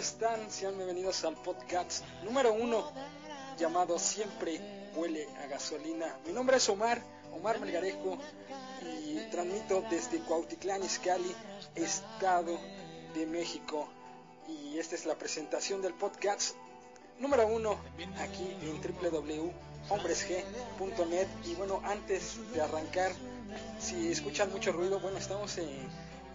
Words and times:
están? 0.00 0.50
Sean 0.50 0.76
bienvenidos 0.78 1.22
al 1.26 1.34
podcast 1.34 2.02
número 2.24 2.54
uno 2.54 2.90
llamado 3.58 3.98
Siempre 3.98 4.58
huele 4.96 5.28
a 5.44 5.46
gasolina. 5.46 6.16
Mi 6.26 6.32
nombre 6.32 6.56
es 6.56 6.66
Omar, 6.70 7.02
Omar 7.34 7.60
Melgarejo, 7.60 8.16
y 9.04 9.18
transmito 9.30 9.84
desde 9.90 10.20
Cuautitlán, 10.20 10.82
Izcalli, 10.82 11.36
Estado 11.74 12.58
de 13.12 13.26
México. 13.26 13.90
Y 14.48 14.78
esta 14.78 14.94
es 14.94 15.04
la 15.04 15.16
presentación 15.16 15.82
del 15.82 15.92
podcast 15.92 16.56
número 17.18 17.46
uno 17.46 17.78
aquí 18.20 18.56
en 18.62 18.80
www.hombresg.net. 18.80 21.28
Y 21.44 21.54
bueno, 21.56 21.82
antes 21.84 22.38
de 22.54 22.62
arrancar, 22.62 23.12
si 23.78 24.10
escuchan 24.10 24.50
mucho 24.50 24.72
ruido, 24.72 24.98
bueno, 24.98 25.18
estamos 25.18 25.58
en, 25.58 25.90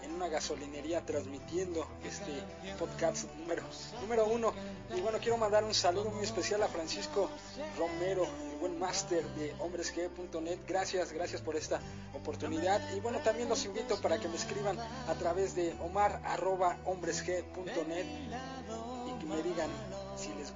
en 0.05 0.14
una 0.14 0.30
gasolinería 0.30 1.05
transmitiendo 1.05 1.85
este 2.04 2.32
podcast 2.77 3.26
número, 3.35 3.63
número 4.02 4.26
uno. 4.27 4.54
Y 4.96 5.02
bueno, 5.02 5.18
quiero 5.20 5.38
mandar 5.38 5.63
un 5.63 5.74
saludo 5.74 6.12
muy 6.12 6.24
especial 6.24 6.62
a 6.63 6.68
Francisco 6.68 7.30
Romero, 7.77 8.27
el 8.52 8.57
buen 8.60 8.77
máster 8.80 9.26
de 9.35 9.54
hombresg.net. 9.60 10.60
Gracias, 10.68 11.12
gracias 11.12 11.41
por 11.41 11.55
esta 11.55 11.80
oportunidad. 12.13 12.82
Y 12.96 12.99
bueno, 12.99 13.20
también 13.20 13.49
los 13.49 13.65
invito 13.65 13.99
para 13.99 14.20
que 14.20 14.27
me 14.27 14.35
escriban 14.35 14.77
a 14.80 15.15
través 15.15 15.55
de 15.55 15.74
omar.hombresg.net 15.82 18.05
y 18.05 19.20
que 19.20 19.26
me 19.26 19.41
digan 19.41 19.70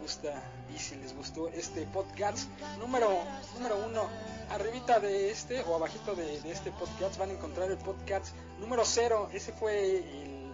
gusta 0.02 0.42
y 0.73 0.80
si 0.80 0.95
les 0.95 1.16
gustó 1.16 1.50
este 1.50 1.83
podcast 1.88 2.50
número, 2.80 3.09
número 3.55 3.78
uno. 3.86 4.08
Arribita 4.50 5.00
de 5.00 5.30
este 5.30 5.61
o 5.61 5.75
abajito 5.75 6.16
de, 6.16 6.38
este 6.50 6.72
podcast 6.72 7.17
van 7.17 7.30
a 7.30 7.33
encontrar 7.33 7.69
el 7.69 7.78
podcast 7.78 8.36
número 8.59 8.83
cero. 8.86 9.30
Ese 9.33 9.52
fue 9.53 9.97
el, 9.97 10.53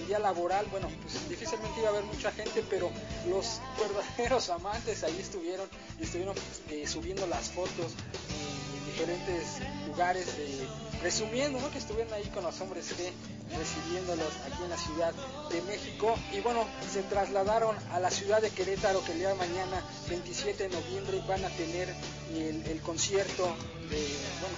Día 0.08 0.18
laboral, 0.18 0.64
bueno, 0.70 0.88
pues 1.02 1.28
difícilmente 1.28 1.80
iba 1.80 1.90
a 1.90 1.92
haber 1.92 2.04
mucha 2.04 2.32
gente, 2.32 2.64
pero 2.70 2.90
los 3.28 3.60
verdaderos 3.78 4.48
amantes 4.58 5.04
ahí 5.04 5.18
estuvieron 5.20 5.68
y 6.00 6.04
estuvieron 6.04 6.34
eh, 6.70 6.86
subiendo 6.86 7.26
las 7.26 7.50
fotos 7.50 7.92
en 8.32 8.86
diferentes 8.86 9.58
lugares, 9.86 10.34
de, 10.38 10.66
resumiendo 11.02 11.58
que 11.70 11.76
estuvieron 11.76 12.10
ahí 12.14 12.24
con 12.32 12.42
los 12.42 12.58
hombres 12.62 12.90
G 12.96 13.12
recibiéndolos 13.54 14.32
aquí 14.46 14.62
en 14.62 14.70
la 14.70 14.78
Ciudad 14.78 15.12
de 15.50 15.60
México. 15.60 16.14
Y 16.32 16.40
bueno, 16.40 16.64
se 16.90 17.02
trasladaron 17.02 17.76
a 17.92 18.00
la 18.00 18.10
ciudad 18.10 18.40
de 18.40 18.48
Querétaro 18.48 19.04
que 19.04 19.12
el 19.12 19.18
día 19.18 19.34
mañana, 19.34 19.84
27 20.08 20.70
de 20.70 20.70
noviembre, 20.70 21.22
van 21.28 21.44
a 21.44 21.50
tener 21.50 21.94
el, 22.34 22.80
concierto 22.80 23.44
de, 23.90 24.08
bueno, 24.40 24.56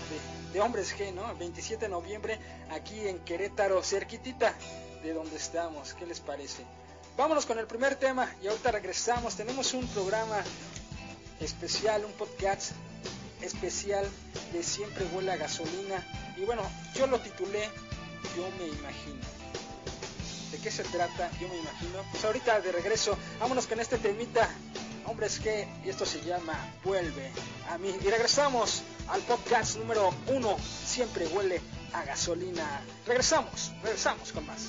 de, 0.53 0.61
Hombres 0.61 0.95
G, 0.97 1.13
¿no? 1.13 1.35
27 1.39 1.87
de 1.87 1.91
noviembre 1.91 2.39
aquí 2.71 3.09
en 3.09 3.19
Querétaro, 3.19 3.83
cerquitita 3.83 4.55
de 5.03 5.13
donde 5.13 5.37
estamos, 5.37 5.95
¿qué 5.95 6.07
les 6.07 6.21
parece? 6.21 6.65
Vámonos 7.17 7.47
con 7.47 7.59
el 7.59 7.67
primer 7.67 7.97
tema 7.97 8.33
y 8.43 8.47
ahorita 8.47 8.71
regresamos, 8.71 9.35
tenemos 9.37 9.75
un 9.75 9.87
programa 9.89 10.43
especial, 11.41 12.05
un 12.05 12.13
podcast 12.13 12.73
especial 13.43 14.07
de 14.53 14.63
Siempre 14.63 15.07
huele 15.13 15.33
a 15.33 15.37
gasolina 15.37 16.07
y 16.37 16.45
bueno, 16.45 16.63
yo 16.95 17.07
lo 17.07 17.19
titulé 17.21 17.69
yo 18.37 18.49
me 18.59 18.69
imagino. 18.69 19.21
¿De 20.53 20.59
qué 20.59 20.71
se 20.71 20.85
trata? 20.85 21.31
Yo 21.41 21.49
me 21.49 21.59
imagino. 21.59 22.03
Pues 22.11 22.25
ahorita 22.25 22.61
de 22.61 22.73
regreso, 22.73 23.17
vámonos 23.39 23.67
con 23.67 23.81
este 23.81 23.99
temita. 23.99 24.49
Hombres 25.07 25.41
que, 25.41 25.69
y 25.85 25.89
esto 25.89 26.07
se 26.07 26.21
llama 26.21 26.55
Vuelve 26.85 27.31
a 27.71 27.79
mí. 27.79 27.95
Y 28.01 28.09
regresamos 28.09 28.83
al 29.09 29.21
podcast 29.23 29.77
número 29.77 30.13
uno. 30.29 30.57
Siempre 30.59 31.27
huele 31.29 31.61
a 31.93 32.05
gasolina. 32.05 32.83
Regresamos, 33.07 33.73
regresamos 33.83 34.33
con 34.33 34.47
más. 34.47 34.69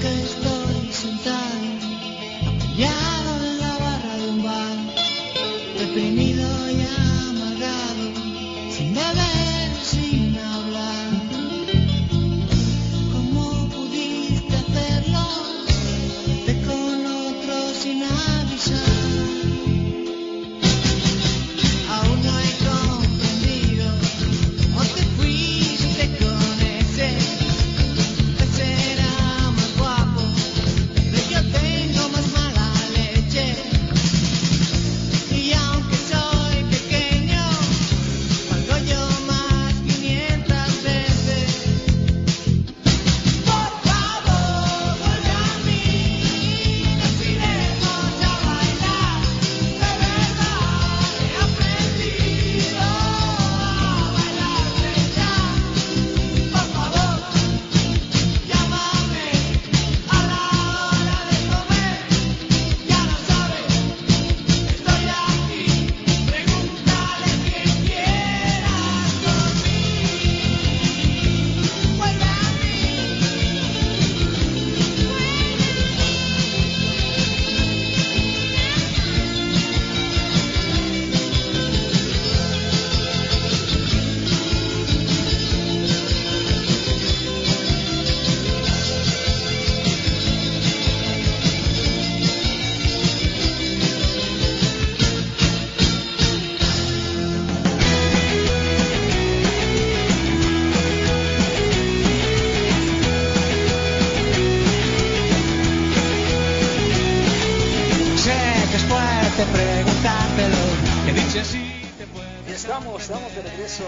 Tango 0.00 0.22
is 0.22 0.34
blowing. 1.24 1.77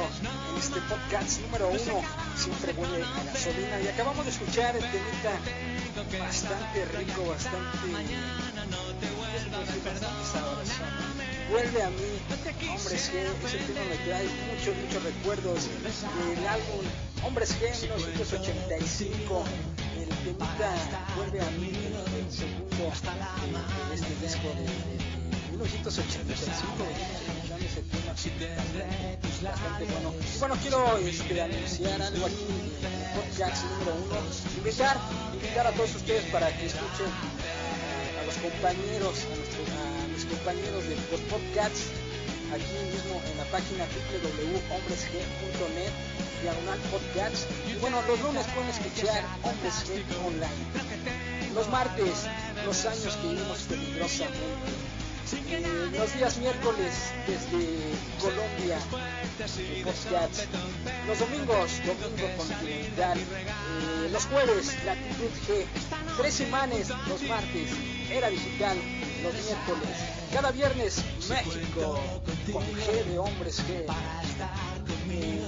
En 0.01 0.59
este 0.59 0.81
podcast 0.89 1.41
número 1.43 1.69
uno, 1.69 2.03
siempre 2.37 2.73
huele 2.73 3.05
a 3.05 3.25
gasolina 3.25 3.81
y 3.81 3.89
acabamos 3.89 4.25
de 4.25 4.31
escuchar 4.31 4.75
el 4.77 4.83
temita 4.83 5.39
bastante 6.19 6.85
rico, 6.97 7.27
bastante. 7.27 7.79
Vuelve 11.51 11.83
a 11.83 11.91
mí, 11.91 12.21
Hombres 12.71 13.13
G, 13.13 13.15
ese 13.45 13.59
tema 13.59 13.81
me 13.91 13.97
trae 14.07 14.25
muchos, 14.25 14.77
muchos 14.77 15.03
recuerdos 15.03 15.69
del 15.83 16.47
álbum 16.47 16.87
Hombres 17.27 17.57
G 17.61 17.71
1985, 17.97 19.45
el 19.99 20.09
temita 20.09 20.75
Vuelve 21.17 21.41
a 21.41 21.51
mí, 21.51 21.73
el 22.17 22.33
segundo 22.33 22.93
de 23.89 23.95
este 23.95 24.15
disco 24.23 24.49
de 24.49 25.51
1985 25.53 27.40
bueno. 29.93 30.15
Bueno, 30.39 30.55
quiero 30.63 30.97
este, 30.99 31.41
anunciar 31.41 32.03
algo 32.03 32.27
aquí 32.27 32.45
en 32.49 32.55
el 32.85 32.93
podcast 33.15 33.65
número 33.65 33.95
uno. 34.05 34.17
Invitar, 34.57 34.97
invitar 35.35 35.67
a 35.67 35.73
todos 35.73 35.95
ustedes 35.95 36.25
para 36.33 36.49
que 36.57 36.67
escuchen 36.67 37.07
a 38.21 38.25
los 38.27 38.35
compañeros, 38.37 39.25
a, 39.25 39.29
nuestros, 39.37 39.69
mis 40.15 40.25
compañeros 40.27 40.85
de 40.85 40.97
los 41.11 41.21
podcasts 41.29 41.89
aquí 42.51 42.75
mismo 42.91 43.23
en 43.31 43.39
la 43.39 43.45
página 43.45 43.87
www.hombresg.net 43.87 45.93
diagonal 46.43 46.79
podcasts 46.91 47.47
y 47.69 47.75
bueno 47.79 48.03
los 48.09 48.21
lunes 48.21 48.45
pueden 48.55 48.71
escuchar 48.71 49.23
Hombres 49.43 49.85
G 49.87 50.03
online 50.27 50.65
los 51.55 51.69
martes 51.69 52.27
los 52.65 52.87
años 52.87 53.15
que 53.17 53.29
vivimos 53.29 53.59
peligrosamente 53.69 54.39
los 55.33 56.15
días 56.15 56.39
miércoles 56.39 57.13
desde 57.27 57.93
Colombia, 58.21 58.79
podcast. 59.85 60.45
Los 61.07 61.19
domingos, 61.21 61.81
domingo 61.87 62.37
continental. 62.37 63.19
Eh, 63.19 64.09
los 64.13 64.27
jueves, 64.27 64.77
latitud 64.85 65.31
G. 65.47 65.67
Tres 66.17 66.35
semanas, 66.35 66.89
los 67.09 67.23
martes, 67.23 67.71
era 68.11 68.29
digital. 68.29 68.77
Los 69.23 69.35
miércoles, 69.35 69.97
cada 70.33 70.51
viernes, 70.51 71.05
México, 71.29 72.01
con 72.53 72.65
G 72.65 73.05
de 73.05 73.19
hombres 73.19 73.63
G. 73.63 73.85
Eh, 75.11 75.41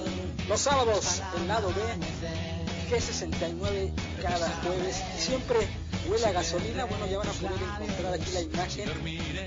los 0.49 0.61
sábados, 0.61 1.23
el 1.39 1.49
lado 1.49 1.69
B, 1.69 2.52
G69 2.93 3.91
cada 4.21 4.49
jueves. 4.63 5.03
Siempre 5.17 5.67
huele 6.09 6.27
a 6.27 6.33
gasolina, 6.33 6.85
bueno, 6.85 7.07
ya 7.07 7.19
van 7.19 7.29
a 7.29 7.33
poder 7.33 7.63
encontrar 7.63 8.15
aquí 8.15 8.31
la 8.33 8.41
imagen, 8.41 8.89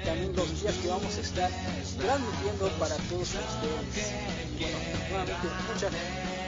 también 0.03 0.35
los 0.35 0.61
días 0.61 0.73
que 0.75 0.87
vamos 0.87 1.15
a 1.15 1.21
estar 1.21 1.51
transmitiendo 1.97 2.69
para 2.79 2.95
todos 2.95 3.29
ustedes. 3.29 4.13
Bueno, 4.59 4.77
nuevamente 5.09 5.47
muchas, 5.71 5.91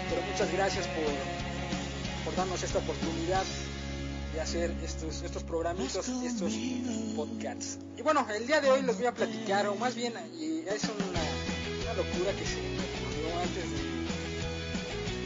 pero 0.09 0.21
muchas 0.31 0.51
gracias 0.51 0.87
por, 0.87 2.35
darnos 2.35 2.61
esta 2.61 2.79
oportunidad 2.79 3.43
de 4.33 4.41
hacer 4.41 4.71
estos, 4.83 5.21
estos 5.21 5.43
programitos, 5.43 6.07
estos 6.07 6.53
podcasts. 7.15 7.79
Y 7.97 8.01
bueno, 8.01 8.27
el 8.35 8.47
día 8.47 8.59
de 8.59 8.69
hoy 8.69 8.81
les 8.81 8.97
voy 8.97 9.05
a 9.05 9.13
platicar, 9.13 9.67
o 9.67 9.75
más 9.75 9.95
bien 9.95 10.13
es 10.17 10.83
una, 10.83 11.21
una 11.83 11.93
locura 11.93 12.31
que 12.37 12.45
se 12.45 12.55
me 12.57 12.79
ocurrió 12.79 13.39
antes 13.39 13.63
de 13.71 13.97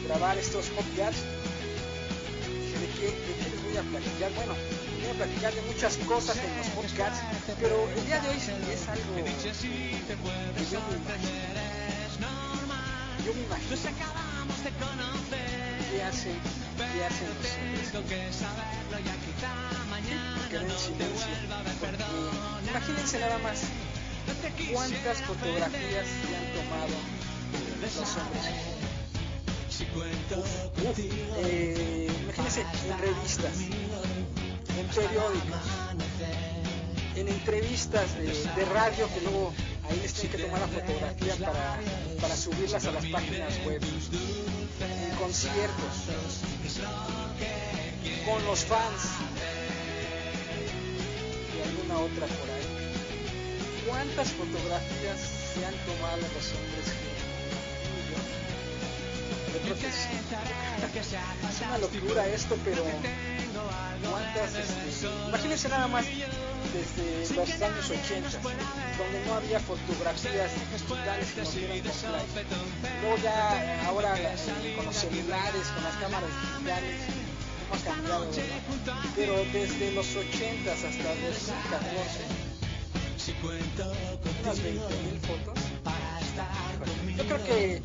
grabar 0.06 0.36
estos 0.38 0.66
podcasts. 0.66 1.22
¿De 3.02 3.08
qué, 3.08 3.14
de 3.16 3.34
qué 3.34 3.50
les 3.50 3.62
voy 3.64 3.76
a 3.76 3.82
platicar? 3.82 4.30
Bueno, 4.34 4.54
voy 5.02 5.10
a 5.10 5.14
platicar 5.14 5.52
de 5.52 5.62
muchas 5.62 5.96
cosas 6.06 6.36
en 6.36 6.56
los 6.56 6.68
podcasts, 6.68 7.18
pero 7.60 7.88
el 7.88 8.06
día 8.06 8.20
de 8.20 8.28
hoy 8.28 8.36
es 8.36 8.88
algo 8.88 9.16
que 9.16 9.24
yo 10.70 10.78
me 10.86 10.96
imagino. 11.02 11.42
Yo 13.26 13.34
me 13.34 13.42
imagino 13.42 13.74
qué 15.90 16.02
hacen, 16.04 16.38
qué 16.78 17.04
hacen 17.04 17.26
los 20.68 20.90
imagínense 22.70 23.18
nada 23.18 23.38
más 23.38 23.62
cuántas 24.72 25.22
fotografías 25.22 26.06
se 26.06 26.36
han 26.36 26.52
tomado 26.54 26.94
los 27.82 28.16
hombres. 28.16 28.72
Eh, 31.44 32.11
imagínense 32.32 32.64
en 32.88 32.98
revistas, 32.98 33.60
en 34.78 34.86
periódicos, 34.88 35.60
en 37.16 37.28
entrevistas 37.28 38.16
de, 38.16 38.64
radio 38.64 39.06
que 39.12 39.20
luego 39.20 39.52
ahí 39.88 40.00
les 40.00 40.14
tienen 40.14 40.32
que 40.32 40.42
tomar 40.44 40.60
la 40.60 40.68
fotografía 40.68 41.36
para, 41.36 41.78
para 42.20 42.36
subirlas 42.36 42.86
a 42.86 42.92
las 42.92 43.04
páginas 43.06 43.52
web, 43.66 43.82
en 43.82 45.16
conciertos, 45.16 45.94
con 48.24 48.44
los 48.46 48.64
fans 48.64 49.02
y 51.54 51.68
alguna 51.68 51.98
otra 52.00 52.26
por 52.26 52.50
ahí. 52.50 52.62
¿Cuántas 53.86 54.28
fotografías 54.30 55.20
se 55.54 55.66
han 55.66 55.74
tomado 55.84 56.16
los 56.16 56.52
hombres 56.52 56.86
que 56.86 57.11
creo 59.60 59.74
que 59.76 59.90
sí. 59.90 60.08
Es 61.48 61.60
una 61.60 61.78
locura 61.78 62.26
esto, 62.28 62.56
pero 62.64 62.82
cuántas, 64.10 64.54
este, 64.54 65.06
imagínense 65.28 65.68
nada 65.68 65.88
más 65.88 66.04
desde 66.06 67.34
los 67.36 67.50
años 67.50 67.90
80, 67.90 68.30
donde 68.30 69.26
no 69.26 69.34
había 69.34 69.60
fotografías 69.60 70.50
digitales 70.54 71.30
que 71.32 71.44
ya 73.22 73.86
ahora 73.86 74.14
con 74.76 74.86
los 74.86 74.96
celulares, 74.96 75.66
con 75.68 75.84
las 75.84 75.96
cámaras 75.96 76.30
digitales, 76.40 77.00
hemos 77.68 77.82
cambiado. 77.82 78.30
Pero 79.16 79.44
desde 79.52 79.92
los 79.92 80.16
80 80.16 80.72
hasta 80.72 80.88
2014, 80.88 82.42
unas 84.42 84.58
20.000 84.58 85.20
fotos. 85.20 85.58
Yo 87.16 87.24
creo 87.24 87.44
que 87.44 87.82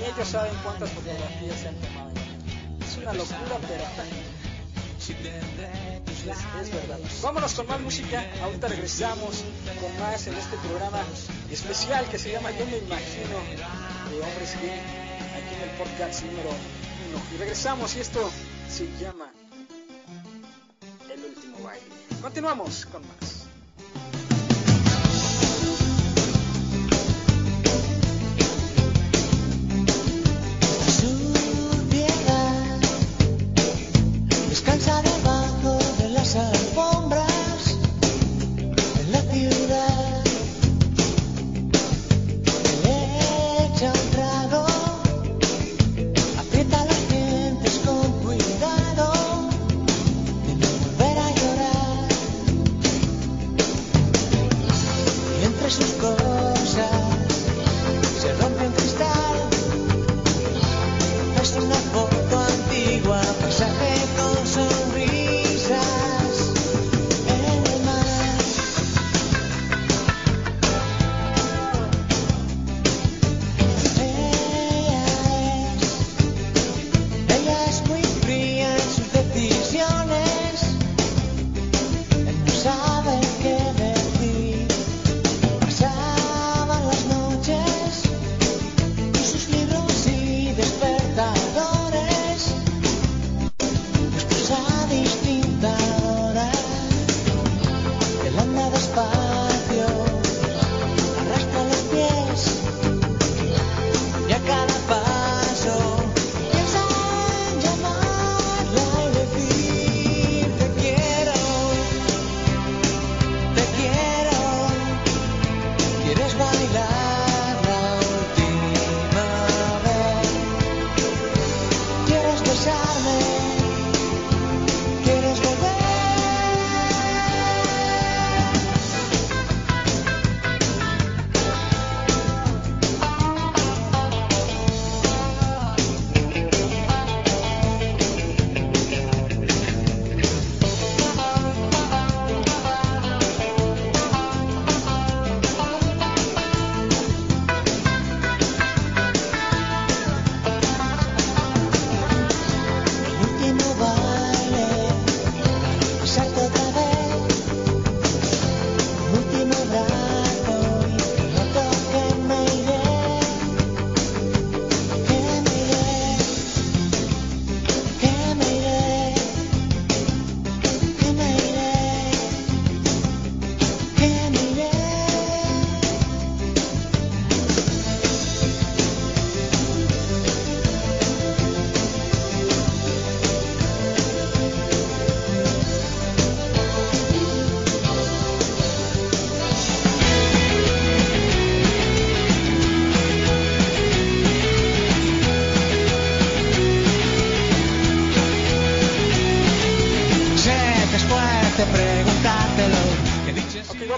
ni 0.00 0.06
ellos 0.06 0.28
saben 0.28 0.54
cuántas 0.62 0.90
fotografías 0.90 1.60
se 1.60 1.68
han 1.68 1.74
tomado. 1.76 2.10
Es 2.80 2.96
una 2.96 3.12
locura, 3.12 3.58
pero 3.68 3.84
es, 6.60 6.70
verdad. 6.72 6.98
Vámonos 7.22 7.54
con 7.54 7.66
más 7.66 7.80
música. 7.80 8.24
Ahorita 8.42 8.68
regresamos 8.68 9.44
con 9.80 10.00
más 10.00 10.26
en 10.26 10.34
este 10.34 10.56
programa 10.58 11.02
especial 11.50 12.06
que 12.08 12.18
se 12.18 12.32
llama 12.32 12.50
Yo 12.52 12.66
me 12.66 12.78
imagino 12.78 13.38
de 14.10 14.20
hombres 14.20 14.56
gay 14.62 14.80
aquí 15.36 15.54
en 15.54 15.62
el 15.68 15.76
podcast 15.76 16.24
número 16.24 16.50
uno. 16.50 17.22
Y 17.34 17.38
regresamos 17.38 17.96
y 17.96 18.00
esto 18.00 18.30
se 18.68 18.86
llama 18.98 19.32
El 21.12 21.24
último 21.24 21.58
baile. 21.64 21.86
Continuamos 22.22 22.86
con 22.86 23.02
más. 23.06 23.39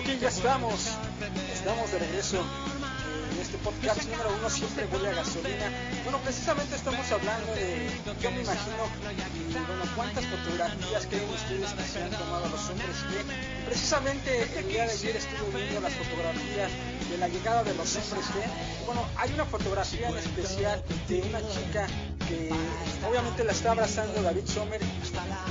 aquí 0.02 0.18
ya 0.18 0.28
estamos. 0.28 0.88
Estamos 1.54 1.92
de 1.92 1.98
regreso 1.98 2.44
en 3.32 3.38
este 3.40 3.56
podcast 3.58 4.02
número 4.10 4.34
uno, 4.38 4.50
siempre 4.50 4.86
huele 4.86 5.10
a 5.10 5.14
gasolina. 5.14 5.70
Bueno, 6.02 6.18
precisamente 6.18 6.74
estamos 6.74 7.10
hablando 7.12 7.54
de, 7.54 7.88
yo 8.20 8.30
me 8.32 8.42
imagino, 8.42 8.82
bueno, 9.52 9.84
cuántas 9.94 10.24
fotografías 10.26 11.06
creen 11.06 11.28
ustedes 11.30 11.70
que 11.72 11.82
se 11.84 12.02
han 12.02 12.10
tomado 12.10 12.48
los 12.48 12.68
hombres 12.70 12.96
G. 13.06 13.66
Precisamente 13.66 14.58
el 14.58 14.68
día 14.68 14.86
de 14.86 14.92
ayer 14.92 15.16
estuve 15.16 15.62
viendo 15.62 15.80
las 15.80 15.94
fotografías 15.94 16.70
de 17.08 17.18
la 17.18 17.28
llegada 17.28 17.62
de 17.62 17.74
los 17.74 17.96
hombres 17.96 18.26
G. 18.26 18.86
Bueno, 18.86 19.06
hay 19.16 19.32
una 19.32 19.44
fotografía 19.44 20.08
en 20.08 20.18
especial 20.18 20.82
de 21.08 21.22
una 21.22 21.40
chica 21.48 21.86
que 22.28 22.50
obviamente 23.08 23.44
la 23.44 23.52
está 23.52 23.70
abrazando 23.70 24.20
David 24.20 24.46
Sommer. 24.46 24.80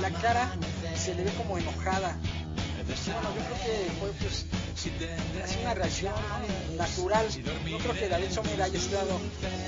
La 0.02 0.10
cara 0.10 0.52
se 0.94 1.14
le 1.14 1.24
ve 1.24 1.32
como 1.32 1.56
enojada, 1.56 2.16
bueno, 2.82 3.28
yo 3.36 3.42
creo 3.44 3.58
que 3.62 3.90
fue 4.00 4.10
pues 4.18 4.46
es 4.82 5.56
una 5.60 5.74
reacción 5.74 6.14
natural. 6.76 7.26
No 7.70 7.78
creo 7.78 7.94
que 7.94 8.08
David 8.08 8.30
Sommer 8.30 8.60
haya 8.60 8.78
estado 8.78 9.20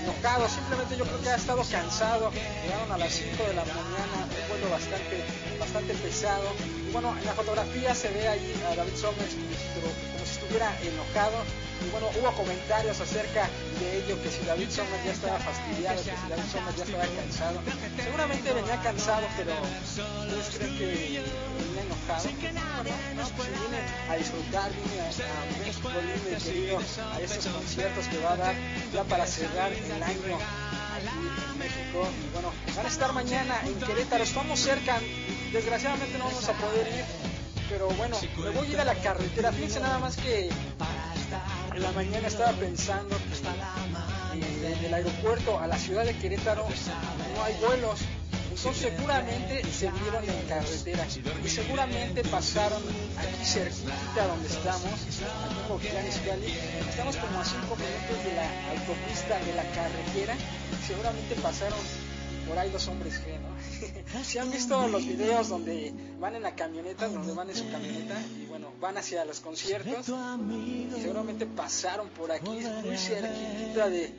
enojado, 0.02 0.48
simplemente 0.48 0.96
yo 0.96 1.04
creo 1.04 1.20
que 1.22 1.28
ha 1.28 1.36
estado 1.36 1.62
cansado. 1.70 2.32
Llegaron 2.64 2.90
a 2.90 2.98
las 2.98 3.12
5 3.12 3.44
de 3.44 3.54
la 3.54 3.64
mañana, 3.64 4.16
un 4.26 4.48
vuelo 4.48 4.70
bastante, 4.70 5.22
bastante 5.60 5.94
pesado. 5.94 6.50
Y 6.88 6.92
bueno, 6.92 7.16
en 7.16 7.24
la 7.24 7.32
fotografía 7.34 7.94
se 7.94 8.10
ve 8.10 8.26
ahí 8.26 8.54
a 8.70 8.74
David 8.74 8.96
Sommer 8.96 9.28
como 9.28 10.26
si 10.26 10.32
estuviera 10.32 10.74
enojado 10.82 11.38
y 11.84 11.90
bueno, 11.90 12.08
hubo 12.18 12.32
comentarios 12.32 13.00
acerca 13.00 13.48
de 13.80 13.98
ello, 13.98 14.20
que 14.22 14.30
si 14.30 14.44
David 14.44 14.70
Sommer 14.70 15.04
ya 15.04 15.12
estaba 15.12 15.38
fastidiado, 15.38 15.96
que 16.02 16.10
si 16.10 16.28
David 16.28 16.48
Sommer 16.50 16.74
ya 16.76 16.84
estaba 16.84 17.06
cansado. 17.06 17.60
Seguramente 18.02 18.52
venía 18.52 18.80
cansado, 18.82 19.26
pero 19.36 19.52
¿ustedes 19.52 20.56
creen 20.56 20.78
que 20.78 20.86
venía 20.86 21.20
enojado? 21.20 22.28
No, 23.16 23.28
pues 23.36 23.48
viene 23.48 23.80
a 24.10 24.16
disfrutar, 24.16 24.70
viene 24.72 25.00
a, 25.00 25.08
a 25.08 25.64
México 25.64 25.90
y 25.90 26.44
querido, 26.44 26.78
a 27.12 27.20
estos 27.20 27.46
conciertos 27.52 28.06
que 28.08 28.18
va 28.18 28.32
a 28.32 28.36
dar 28.36 28.54
ya 28.92 29.04
para 29.04 29.26
cerrar 29.26 29.72
el 29.72 30.02
año 30.02 30.38
en 31.52 31.58
México. 31.58 32.08
Y 32.24 32.32
bueno, 32.32 32.52
van 32.76 32.86
a 32.86 32.88
estar 32.88 33.12
mañana 33.12 33.60
en 33.64 33.74
Querétaro, 33.80 34.24
estamos 34.24 34.58
cerca, 34.60 35.00
desgraciadamente 35.52 36.18
no 36.18 36.24
vamos 36.24 36.48
a 36.48 36.52
poder 36.52 36.86
ir, 36.88 37.04
pero 37.68 37.88
bueno, 37.90 38.16
me 38.38 38.50
voy 38.50 38.68
a 38.68 38.70
ir 38.70 38.80
a 38.80 38.84
la 38.84 38.94
carretera. 38.94 39.52
Fíjense 39.52 39.80
nada 39.80 39.98
más 39.98 40.16
que 40.16 40.50
en 41.74 41.82
la 41.82 41.92
mañana 41.92 42.28
estaba 42.28 42.52
pensando 42.52 43.16
que 43.18 44.38
eh, 44.38 44.76
del 44.80 44.94
aeropuerto 44.94 45.58
a 45.58 45.66
la 45.66 45.76
ciudad 45.76 46.04
de 46.04 46.16
Querétaro 46.16 46.66
no 47.34 47.44
hay 47.44 47.54
vuelos. 47.66 48.00
Entonces 48.50 48.92
seguramente 48.92 49.62
se 49.72 49.90
vieron 49.90 50.24
en 50.24 50.48
carretera 50.48 51.06
y 51.44 51.48
seguramente 51.48 52.22
pasaron 52.24 52.80
aquí 53.18 53.44
cerquita 53.44 54.26
donde 54.28 54.48
estamos, 54.48 54.94
aquí 55.76 55.88
en. 55.88 56.88
Estamos 56.88 57.16
como 57.16 57.40
a 57.40 57.44
5 57.44 57.60
minutos 57.76 58.24
de 58.24 58.34
la 58.36 58.70
autopista 58.70 59.38
de 59.40 59.54
la 59.54 59.64
carretera. 59.74 60.34
Seguramente 60.86 61.34
pasaron 61.42 61.78
por 62.48 62.58
ahí 62.58 62.70
dos 62.70 62.86
hombres 62.88 63.20
G, 63.20 63.38
¿no? 63.40 64.24
si 64.24 64.38
han 64.38 64.50
visto 64.50 64.88
los 64.88 65.06
videos 65.06 65.48
donde 65.48 65.92
van 66.18 66.34
en 66.34 66.42
la 66.42 66.54
camioneta, 66.54 67.08
donde 67.08 67.32
van 67.32 67.50
en 67.50 67.56
su 67.56 67.70
camioneta 67.70 68.20
y 68.38 68.46
bueno, 68.46 68.72
van 68.80 68.96
hacia 68.96 69.24
los 69.24 69.40
conciertos, 69.40 70.06
seguramente 71.00 71.46
pasaron 71.46 72.08
por 72.10 72.30
aquí, 72.30 72.48
muy 72.48 72.96
cerquita 72.96 73.88
de, 73.88 74.12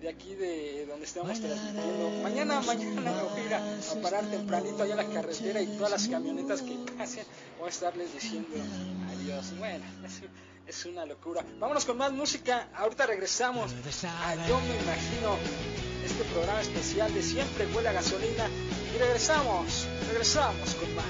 de 0.00 0.08
aquí 0.08 0.34
de 0.34 0.86
donde 0.86 1.04
estamos 1.04 1.40
transmitiendo. 1.40 2.10
Mañana, 2.22 2.60
mañana 2.60 3.00
me 3.00 3.22
voy 3.22 3.40
a 3.40 3.44
ir 3.44 3.54
a, 3.54 4.02
parar 4.02 4.24
tempranito 4.26 4.82
allá 4.82 4.94
a 4.94 4.96
la 4.96 5.08
carretera 5.08 5.62
y 5.62 5.66
todas 5.66 5.90
las 5.90 6.08
camionetas 6.08 6.62
que 6.62 6.76
pasen 6.96 7.24
voy 7.58 7.68
a 7.68 7.70
estarles 7.70 8.12
diciendo 8.12 8.48
adiós. 9.10 9.56
Bueno, 9.58 9.84
es, 10.04 10.22
es 10.66 10.86
una 10.86 11.06
locura. 11.06 11.44
Vámonos 11.58 11.84
con 11.84 11.96
más 11.96 12.12
música. 12.12 12.68
Ahorita 12.74 13.06
regresamos 13.06 13.72
a 14.04 14.46
Yo 14.48 14.60
me 14.60 14.76
imagino 14.82 15.91
este 16.12 16.24
programa 16.24 16.60
especial 16.60 17.12
de 17.14 17.22
Siempre 17.22 17.66
huele 17.74 17.88
a 17.88 17.92
gasolina 17.92 18.46
y 18.94 18.98
regresamos, 18.98 19.86
regresamos 20.08 20.74
con 20.74 20.94
más. 20.94 21.04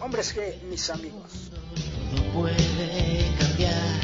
Hombres 0.00 0.32
que 0.32 0.58
mis 0.68 0.90
amigos. 0.90 1.50
Todo 2.10 2.24
puede 2.32 3.34
cambiar 3.38 4.03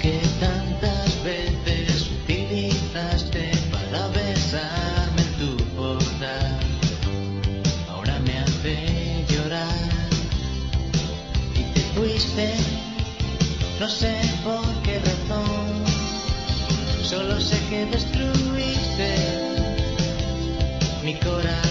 Que 0.00 0.18
tantas 0.40 1.22
veces 1.22 2.08
utilizaste 2.22 3.50
para 3.70 4.08
besarme 4.08 5.20
en 5.20 5.32
tu 5.38 5.64
portal, 5.76 6.58
ahora 7.90 8.18
me 8.20 8.38
hace 8.38 9.26
llorar. 9.28 10.08
Y 11.54 11.62
te 11.74 11.80
fuiste, 11.94 12.54
no 13.78 13.88
sé 13.90 14.16
por 14.42 14.64
qué 14.84 15.00
razón, 15.00 15.84
solo 17.04 17.38
sé 17.38 17.58
que 17.68 17.84
destruiste 17.84 19.14
mi 21.04 21.14
corazón 21.16 21.69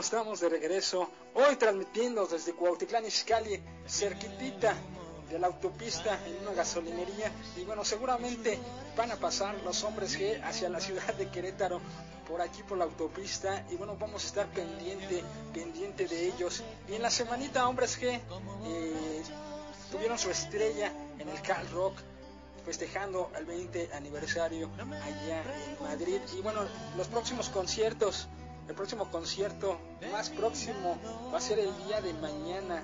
estamos, 0.00 0.40
de 0.40 0.48
regreso, 0.48 1.08
hoy 1.34 1.56
transmitiendo 1.56 2.26
desde 2.26 2.52
Cuautitlán 2.52 3.04
Izcalli, 3.06 3.60
cerquitita 3.86 4.74
de 5.30 5.38
la 5.38 5.46
autopista 5.46 6.18
en 6.26 6.42
una 6.42 6.52
gasolinería. 6.52 7.30
Y 7.56 7.64
bueno, 7.64 7.84
seguramente 7.84 8.58
van 8.96 9.12
a 9.12 9.16
pasar 9.16 9.54
los 9.64 9.84
hombres 9.84 10.18
G 10.18 10.42
hacia 10.42 10.68
la 10.68 10.80
ciudad 10.80 11.14
de 11.14 11.28
Querétaro 11.30 11.80
por 12.28 12.40
aquí 12.40 12.62
por 12.62 12.78
la 12.78 12.84
autopista. 12.84 13.64
Y 13.70 13.76
bueno, 13.76 13.96
vamos 13.98 14.24
a 14.24 14.26
estar 14.26 14.46
pendiente, 14.48 15.22
pendiente 15.52 16.08
de 16.08 16.26
ellos. 16.28 16.62
Y 16.88 16.94
en 16.94 17.02
la 17.02 17.10
semanita 17.10 17.68
hombres 17.68 18.00
G 18.00 18.20
eh, 18.64 19.22
tuvieron 19.90 20.18
su 20.18 20.30
estrella 20.30 20.92
en 21.18 21.28
el 21.28 21.40
Cal 21.42 21.68
Rock 21.70 21.98
festejando 22.64 23.30
el 23.38 23.44
20 23.44 23.90
aniversario 23.94 24.70
allá 24.78 25.42
en 25.42 25.84
Madrid. 25.84 26.20
Y 26.36 26.40
bueno, 26.40 26.62
los 26.96 27.06
próximos 27.08 27.48
conciertos 27.48 28.28
el 28.68 28.74
próximo 28.74 29.10
concierto 29.10 29.78
más 30.10 30.30
próximo 30.30 30.96
va 31.32 31.38
a 31.38 31.40
ser 31.40 31.58
el 31.58 31.76
día 31.86 32.00
de 32.00 32.14
mañana, 32.14 32.82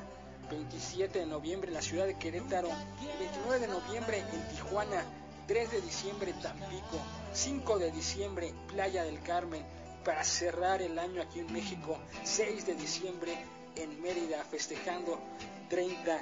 27 0.51 1.21
de 1.21 1.27
noviembre, 1.27 1.69
en 1.69 1.75
la 1.75 1.83
ciudad 1.83 2.07
de 2.07 2.19
Querétaro, 2.19 2.69
el 2.69 3.19
29 3.19 3.61
de 3.61 3.69
noviembre 3.69 4.19
en 4.19 4.49
Tijuana, 4.49 5.05
3 5.47 5.71
de 5.71 5.81
diciembre 5.81 6.35
Tampico, 6.43 6.99
5 7.33 7.79
de 7.79 7.91
diciembre 7.93 8.55
Playa 8.69 9.05
del 9.05 9.23
Carmen, 9.23 9.65
para 10.05 10.25
cerrar 10.25 10.83
el 10.83 10.99
año 10.99 11.23
aquí 11.23 11.41
en 11.41 11.53
México, 11.53 11.99
6 12.25 12.67
de 12.67 12.75
diciembre 12.75 13.33
en 13.77 14.01
Mérida, 14.03 14.45
festejando 14.45 15.19
30, 15.69 16.19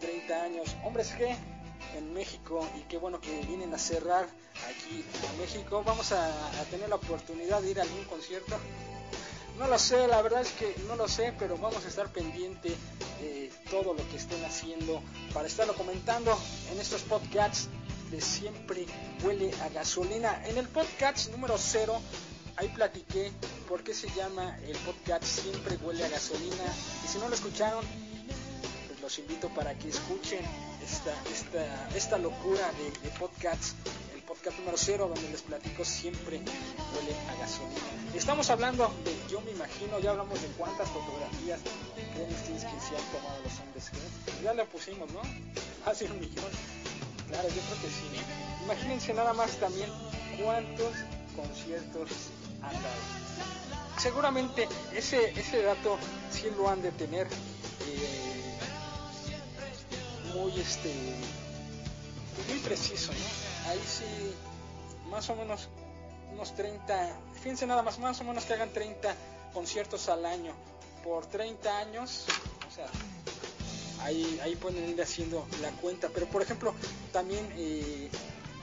30 0.00 0.42
años. 0.42 0.76
Hombres 0.84 1.12
G 1.14 1.36
en 1.96 2.14
México 2.14 2.66
y 2.78 2.82
qué 2.82 2.98
bueno 2.98 3.20
que 3.20 3.40
vienen 3.46 3.74
a 3.74 3.78
cerrar 3.78 4.26
aquí 4.68 5.04
a 5.28 5.40
México. 5.40 5.82
Vamos 5.84 6.12
a 6.12 6.30
tener 6.70 6.88
la 6.88 6.96
oportunidad 6.96 7.60
de 7.62 7.70
ir 7.70 7.80
a 7.80 7.82
algún 7.82 8.04
concierto. 8.04 8.56
No 9.62 9.68
lo 9.68 9.78
sé, 9.78 10.08
la 10.08 10.20
verdad 10.22 10.40
es 10.40 10.50
que 10.50 10.74
no 10.88 10.96
lo 10.96 11.06
sé, 11.06 11.32
pero 11.38 11.56
vamos 11.56 11.84
a 11.84 11.88
estar 11.88 12.08
pendiente 12.08 12.70
de 13.20 13.48
todo 13.70 13.94
lo 13.94 14.08
que 14.08 14.16
estén 14.16 14.44
haciendo 14.44 15.00
para 15.32 15.46
estarlo 15.46 15.74
comentando 15.74 16.36
en 16.72 16.80
estos 16.80 17.02
podcasts 17.02 17.68
de 18.10 18.20
Siempre 18.20 18.86
Huele 19.22 19.54
a 19.62 19.68
Gasolina. 19.68 20.42
En 20.46 20.58
el 20.58 20.66
podcast 20.66 21.30
número 21.30 21.54
0, 21.56 21.96
ahí 22.56 22.70
platiqué 22.70 23.30
por 23.68 23.84
qué 23.84 23.94
se 23.94 24.10
llama 24.16 24.58
el 24.66 24.76
podcast 24.78 25.22
Siempre 25.22 25.76
Huele 25.76 26.06
a 26.06 26.08
Gasolina. 26.08 26.64
Y 27.04 27.06
si 27.06 27.18
no 27.18 27.28
lo 27.28 27.34
escucharon, 27.36 27.84
pues 28.88 29.00
los 29.00 29.16
invito 29.20 29.48
para 29.50 29.78
que 29.78 29.90
escuchen 29.90 30.44
esta, 30.84 31.14
esta, 31.30 31.88
esta 31.96 32.18
locura 32.18 32.68
de, 32.72 33.08
de 33.08 33.16
podcasts 33.16 33.76
podcast 34.32 34.58
número 34.60 34.78
0 34.78 35.10
donde 35.14 35.28
les 35.28 35.42
platico 35.42 35.84
siempre 35.84 36.38
huele 36.38 37.14
a 37.28 37.34
gasolina. 37.38 37.80
Estamos 38.14 38.48
hablando 38.48 38.90
de 39.04 39.12
Yo 39.30 39.42
me 39.42 39.50
imagino, 39.50 39.98
ya 40.00 40.12
hablamos 40.12 40.40
de 40.40 40.48
cuántas 40.56 40.88
fotografías 40.88 41.60
creen 42.14 42.32
ustedes 42.32 42.64
que 42.64 42.80
se 42.80 42.96
han 42.96 43.04
tomado 43.12 43.42
los 43.44 43.60
hombres 43.60 43.92
G. 43.92 44.42
Ya 44.42 44.54
le 44.54 44.64
pusimos, 44.64 45.12
¿no? 45.12 45.20
Hace 45.84 46.06
un 46.06 46.18
millón. 46.18 46.50
Claro, 47.28 47.46
yo 47.48 47.60
creo 47.60 47.82
que 47.82 47.88
sí. 47.88 48.64
Imagínense 48.64 49.12
nada 49.12 49.34
más 49.34 49.50
también 49.58 49.90
cuántos 50.42 50.94
conciertos 51.36 52.08
han 52.62 52.72
dado. 52.72 53.02
Seguramente 53.98 54.66
ese, 54.94 55.28
ese 55.38 55.60
dato 55.60 55.98
sí 56.30 56.48
lo 56.56 56.70
han 56.70 56.80
de 56.80 56.90
tener 56.92 57.26
eh, 57.26 58.58
muy 60.34 60.58
este 60.58 60.90
muy 62.48 62.58
preciso, 62.60 63.12
¿no? 63.12 63.51
Ahí 63.68 63.80
sí, 63.86 64.34
más 65.10 65.28
o 65.30 65.36
menos 65.36 65.68
unos 66.32 66.54
30, 66.54 67.16
fíjense 67.34 67.66
nada 67.66 67.82
más, 67.82 67.98
más 67.98 68.20
o 68.20 68.24
menos 68.24 68.44
que 68.44 68.54
hagan 68.54 68.72
30 68.72 69.14
conciertos 69.52 70.08
al 70.08 70.24
año. 70.24 70.52
Por 71.04 71.26
30 71.26 71.78
años, 71.78 72.26
o 72.68 72.74
sea, 72.74 72.86
ahí, 74.04 74.40
ahí 74.42 74.56
pueden 74.56 74.88
ir 74.88 75.00
haciendo 75.02 75.46
la 75.60 75.70
cuenta, 75.72 76.08
pero 76.12 76.26
por 76.26 76.42
ejemplo, 76.42 76.74
también 77.12 77.46
eh, 77.56 78.08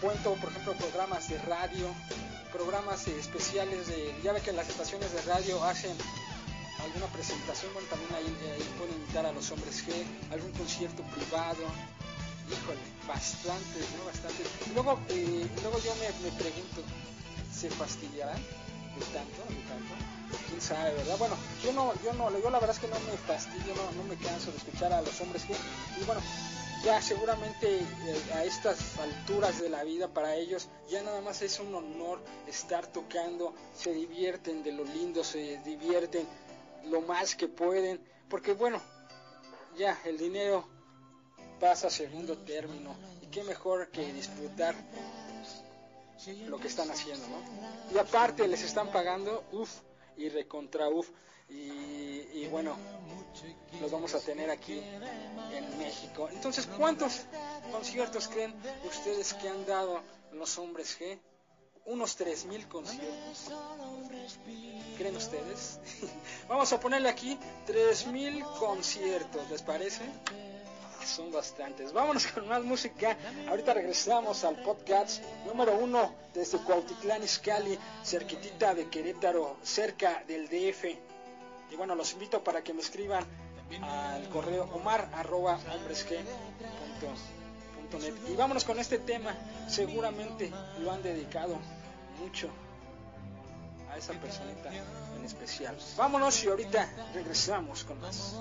cuento, 0.02 0.34
por 0.36 0.50
ejemplo, 0.50 0.74
programas 0.74 1.30
de 1.30 1.38
radio, 1.40 1.86
programas 2.52 3.08
especiales 3.08 3.88
de, 3.88 4.16
ya 4.24 4.34
ve 4.34 4.42
que 4.42 4.54
las 4.54 4.70
estaciones 4.70 5.12
de 5.12 5.22
radio 5.24 5.64
hacen 5.64 5.96
alguna 6.82 7.08
presentación, 7.08 7.74
bueno, 7.74 7.88
también 7.90 8.16
ahí, 8.16 8.54
ahí 8.54 8.64
pueden 8.78 8.96
invitar 8.96 9.26
a 9.26 9.32
los 9.32 9.52
hombres 9.52 9.86
G, 9.86 9.92
algún 10.32 10.52
concierto 10.54 11.04
privado, 11.04 11.66
híjole, 12.52 12.80
bastante, 13.08 13.80
¿no? 13.98 14.06
Bastante. 14.06 14.44
Luego, 14.74 15.00
eh, 15.10 15.48
luego 15.62 15.80
yo 15.80 15.94
me, 15.96 16.08
me, 16.30 16.36
pregunto, 16.38 16.82
¿se 17.52 17.70
fastidiarán 17.70 18.38
de 18.38 19.06
tanto, 19.14 19.42
de 19.50 19.62
tanto? 19.68 19.94
¿Quién 20.48 20.62
sabe, 20.62 20.94
verdad? 20.94 21.18
Bueno, 21.18 21.36
yo 21.64 21.74
no, 21.74 21.94
yo 22.04 22.14
no, 22.14 22.32
yo 22.40 22.50
la 22.50 22.60
verdad 22.60 22.76
es 22.76 22.82
que 22.82 22.88
no 22.88 23.00
me 23.00 23.18
fastidio, 23.18 23.74
no, 23.76 23.92
no 23.92 24.04
me 24.04 24.16
canso 24.18 24.52
de 24.52 24.58
escuchar 24.58 24.94
a 24.94 25.02
los 25.02 25.20
hombres 25.22 25.44
que, 25.46 25.54
y 25.54 26.04
bueno, 26.06 26.22
ya 26.84 27.02
seguramente 27.02 27.80
eh, 27.80 28.34
a 28.34 28.44
estas 28.46 28.98
alturas 29.00 29.60
de 29.60 29.70
la 29.70 29.84
vida 29.84 30.08
para 30.08 30.36
ellos 30.36 30.70
ya 30.90 31.04
nada 31.04 31.20
más 31.22 31.42
es 31.42 31.60
un 31.60 31.76
honor 31.76 32.22
estar 32.48 32.88
tocando, 32.88 33.54
se 33.76 33.94
divierten 33.94 34.64
de 34.64 34.72
lo 34.72 34.86
lindo, 34.86 35.24
se 35.24 35.58
divierten 35.66 36.26
lo 36.86 37.02
más 37.02 37.36
que 37.36 37.48
pueden, 37.48 38.00
porque 38.30 38.54
bueno, 38.54 38.82
ya 39.78 40.00
el 40.06 40.18
dinero 40.18 40.79
pasa 41.60 41.90
segundo 41.90 42.38
término. 42.38 42.96
Y 43.22 43.28
qué 43.28 43.44
mejor 43.44 43.90
que 43.90 44.14
disfrutar 44.14 44.76
lo 46.48 46.60
que 46.60 46.68
están 46.68 46.90
haciendo, 46.92 47.28
¿no? 47.28 47.94
Y 47.94 47.98
aparte 47.98 48.48
les 48.48 48.62
están 48.64 48.92
pagando, 48.92 49.44
uff, 49.52 49.80
y 50.18 50.30
recontra 50.30 50.90
uff. 50.90 51.10
Y, 51.50 52.28
y, 52.34 52.48
bueno, 52.52 52.78
los 53.82 53.90
vamos 53.90 54.14
a 54.14 54.20
tener 54.20 54.52
aquí 54.52 54.80
en 55.52 55.78
México. 55.80 56.30
Entonces, 56.32 56.68
¿cuántos 56.78 57.22
conciertos 57.72 58.28
creen 58.28 58.54
ustedes 58.88 59.34
que 59.34 59.50
han 59.50 59.66
dado 59.66 60.02
los 60.32 60.60
hombres 60.60 61.00
G? 61.00 61.20
Unos 61.86 62.20
3.000 62.20 62.68
conciertos. 62.68 63.50
¿Creen 64.98 65.16
ustedes? 65.16 65.80
vamos 66.48 66.72
a 66.72 66.80
ponerle 66.80 67.10
aquí 67.10 67.36
3.000 67.68 68.60
conciertos, 68.60 69.50
¿les 69.50 69.64
parece? 69.64 70.04
Son 71.06 71.32
bastantes. 71.32 71.94
Vámonos 71.94 72.28
con 72.28 72.48
más 72.48 72.64
música. 72.64 73.18
Ahorita 73.48 73.74
regresamos 73.74 74.44
al 74.44 74.62
podcast 74.62 75.24
número 75.46 75.76
uno 75.78 76.14
desde 76.34 76.58
Cuautitlán 76.60 77.24
Izcalli, 77.24 77.78
cerquitita 78.04 78.74
de 78.74 78.90
Querétaro, 78.90 79.58
cerca 79.64 80.24
del 80.28 80.48
DF. 80.48 80.86
Y 81.72 81.76
bueno, 81.76 81.96
los 81.96 82.14
invito 82.14 82.44
para 82.44 82.64
que 82.64 82.74
me 82.74 82.82
escriban 82.82 83.26
al 83.82 84.28
correo 84.30 84.70
omar 84.74 85.10
arroba 85.14 85.58
net. 85.58 86.26
Y 88.28 88.36
vámonos 88.36 88.64
con 88.64 88.80
este 88.80 89.00
tema. 89.00 89.36
Seguramente 89.68 90.52
lo 90.80 90.92
han 90.92 91.02
dedicado 91.02 91.58
mucho 92.20 92.50
esa 94.00 94.14
personita 94.14 94.70
en 95.18 95.26
especial. 95.26 95.78
Vámonos 95.98 96.44
y 96.44 96.48
ahorita 96.48 96.90
regresamos 97.14 97.84
con 97.84 98.00
más. 98.02 98.36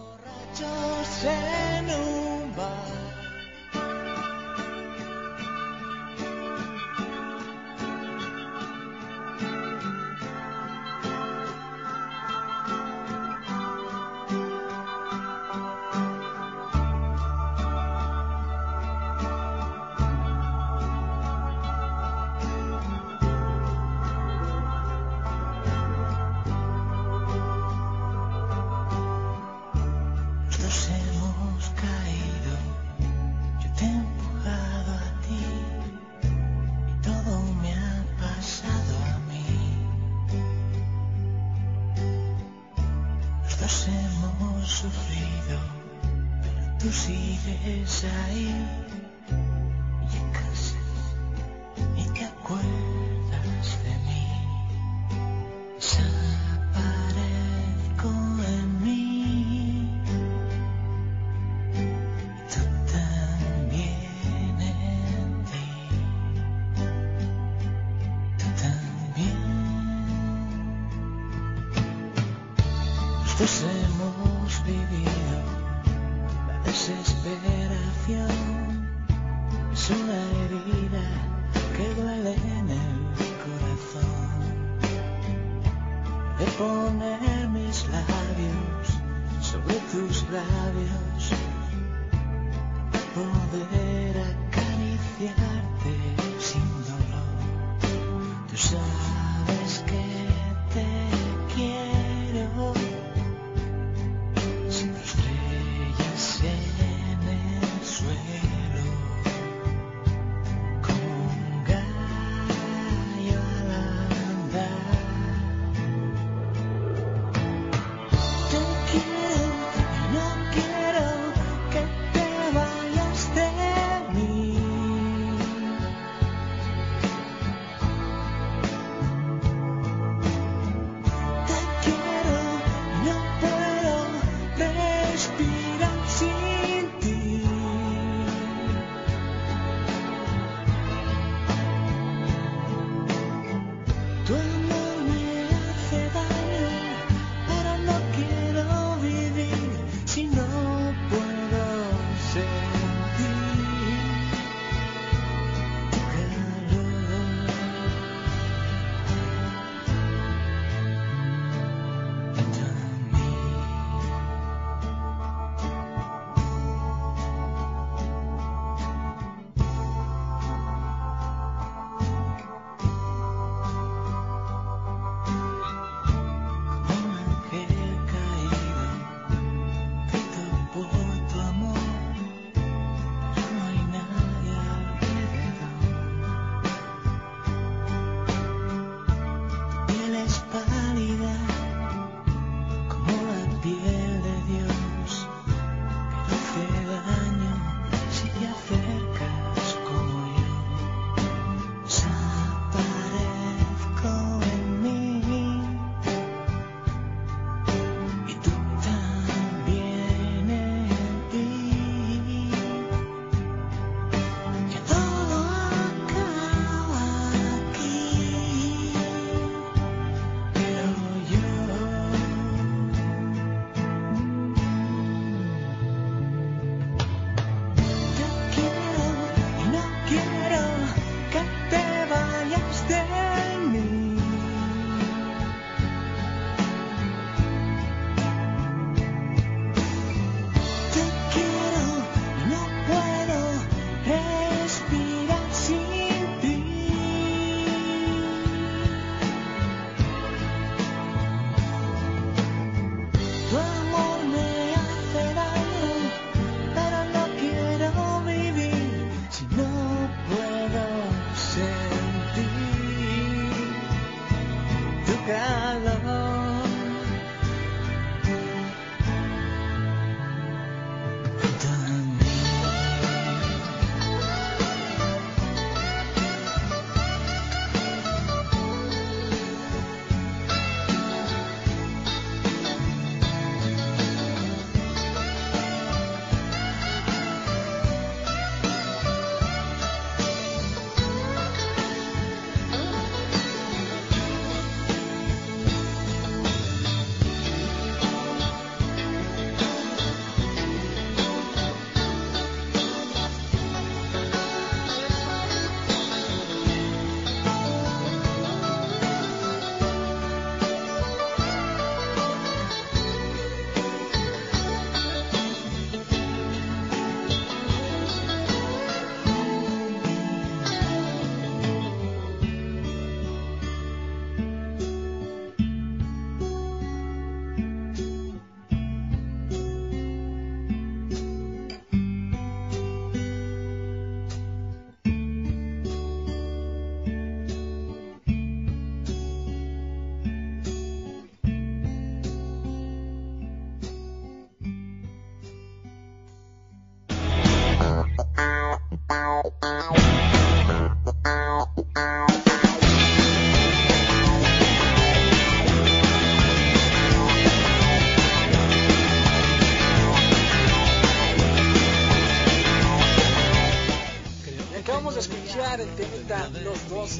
color. 265.28 266.07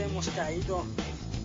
Hemos 0.09 0.29
caído 0.31 0.85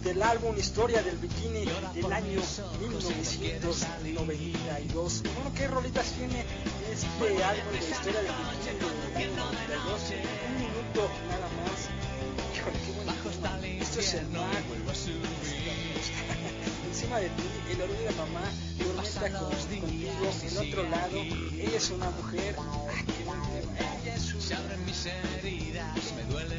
del 0.03 0.21
álbum 0.21 0.55
Historia 0.57 1.01
del 1.03 1.17
Bikini 1.17 1.65
del 1.93 2.11
año 2.11 2.41
1992. 2.79 5.23
Bueno, 5.23 5.51
¿qué 5.55 5.67
rolitas 5.67 6.11
tiene 6.13 6.43
este 6.91 7.43
álbum 7.43 7.71
de 7.71 7.77
Historia 7.79 8.21
del 8.21 8.31
Bikini 8.31 8.73
del 9.13 9.15
año 9.15 9.35
92? 9.35 10.01
Un 10.47 10.55
minuto 10.59 11.09
nada 11.29 11.47
más. 11.59 11.79
Qué. 12.53 12.61
Esto 13.81 13.99
es 13.99 14.13
el 14.15 14.27
mar. 14.29 14.49
Encima 16.87 17.17
de 17.17 17.29
ti, 17.29 17.43
el 17.71 17.81
orgullo 17.81 18.01
de 18.01 18.11
mamá, 18.11 18.43
tormenta 18.77 19.31
con, 19.39 19.49
contigo, 19.49 19.87
el 20.47 20.57
otro 20.57 20.83
lado, 20.89 21.17
ella 21.17 21.77
es 21.77 21.89
una 21.89 22.09
mujer. 22.11 22.55
Ay, 25.45 25.73
me 26.15 26.23
duele 26.31 26.52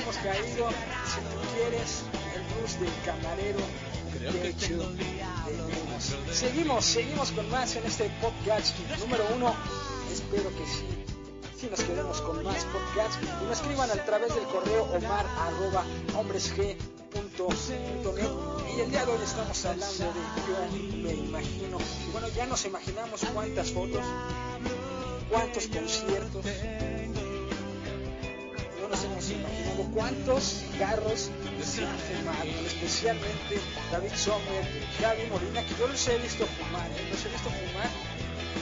hemos 0.00 0.16
caído, 0.16 0.68
si 0.70 1.20
tú 1.20 1.36
quieres, 1.54 2.02
el 2.34 2.42
blues 2.54 2.80
del 2.80 2.92
camarero. 3.04 3.58
de 4.32 4.48
hecho, 4.48 4.90
de. 4.92 5.26
Seguimos, 6.32 6.84
seguimos 6.84 7.30
con 7.32 7.48
más 7.50 7.76
en 7.76 7.86
este 7.86 8.10
podcast 8.20 8.76
número 9.00 9.24
uno. 9.34 9.54
Espero 10.12 10.50
que 10.50 10.66
sí. 10.66 10.86
Si 11.58 11.68
nos 11.68 11.80
quedemos 11.80 12.20
con 12.20 12.44
más 12.44 12.64
podcasts 12.66 13.18
y 13.22 13.44
nos 13.44 13.58
escriban 13.58 13.90
a 13.90 14.04
través 14.04 14.34
del 14.34 14.44
correo 14.44 14.84
omar 14.84 15.26
arroba 15.38 15.84
hombresg.net 16.14 16.76
y 18.76 18.80
el 18.80 18.90
día 18.90 19.06
de 19.06 19.12
hoy 19.12 19.22
estamos 19.24 19.64
hablando 19.64 20.04
de 20.04 20.20
yo 20.46 20.98
me 21.02 21.14
imagino 21.14 21.78
y 22.06 22.12
bueno 22.12 22.28
ya 22.28 22.44
nos 22.46 22.64
imaginamos 22.66 23.22
cuántas 23.32 23.72
fotos 23.72 24.04
cuántos 25.30 25.66
conciertos 25.68 26.44
no 28.82 28.88
nos 28.88 29.04
hemos 29.04 29.30
imaginado 29.30 29.65
cuántos 29.96 30.42
cigarros 30.60 31.30
se 31.64 31.86
han 31.86 31.98
fumado, 31.98 32.66
especialmente 32.66 33.58
David 33.90 34.12
Sommer, 34.14 34.62
Gaby 35.00 35.26
Molina, 35.30 35.64
que 35.64 35.74
yo 35.74 35.88
los 35.88 36.06
he 36.08 36.18
visto 36.18 36.46
fumar, 36.46 36.86
¿eh? 36.90 37.08
los 37.10 37.24
he 37.24 37.30
visto 37.30 37.48
fumar. 37.48 37.88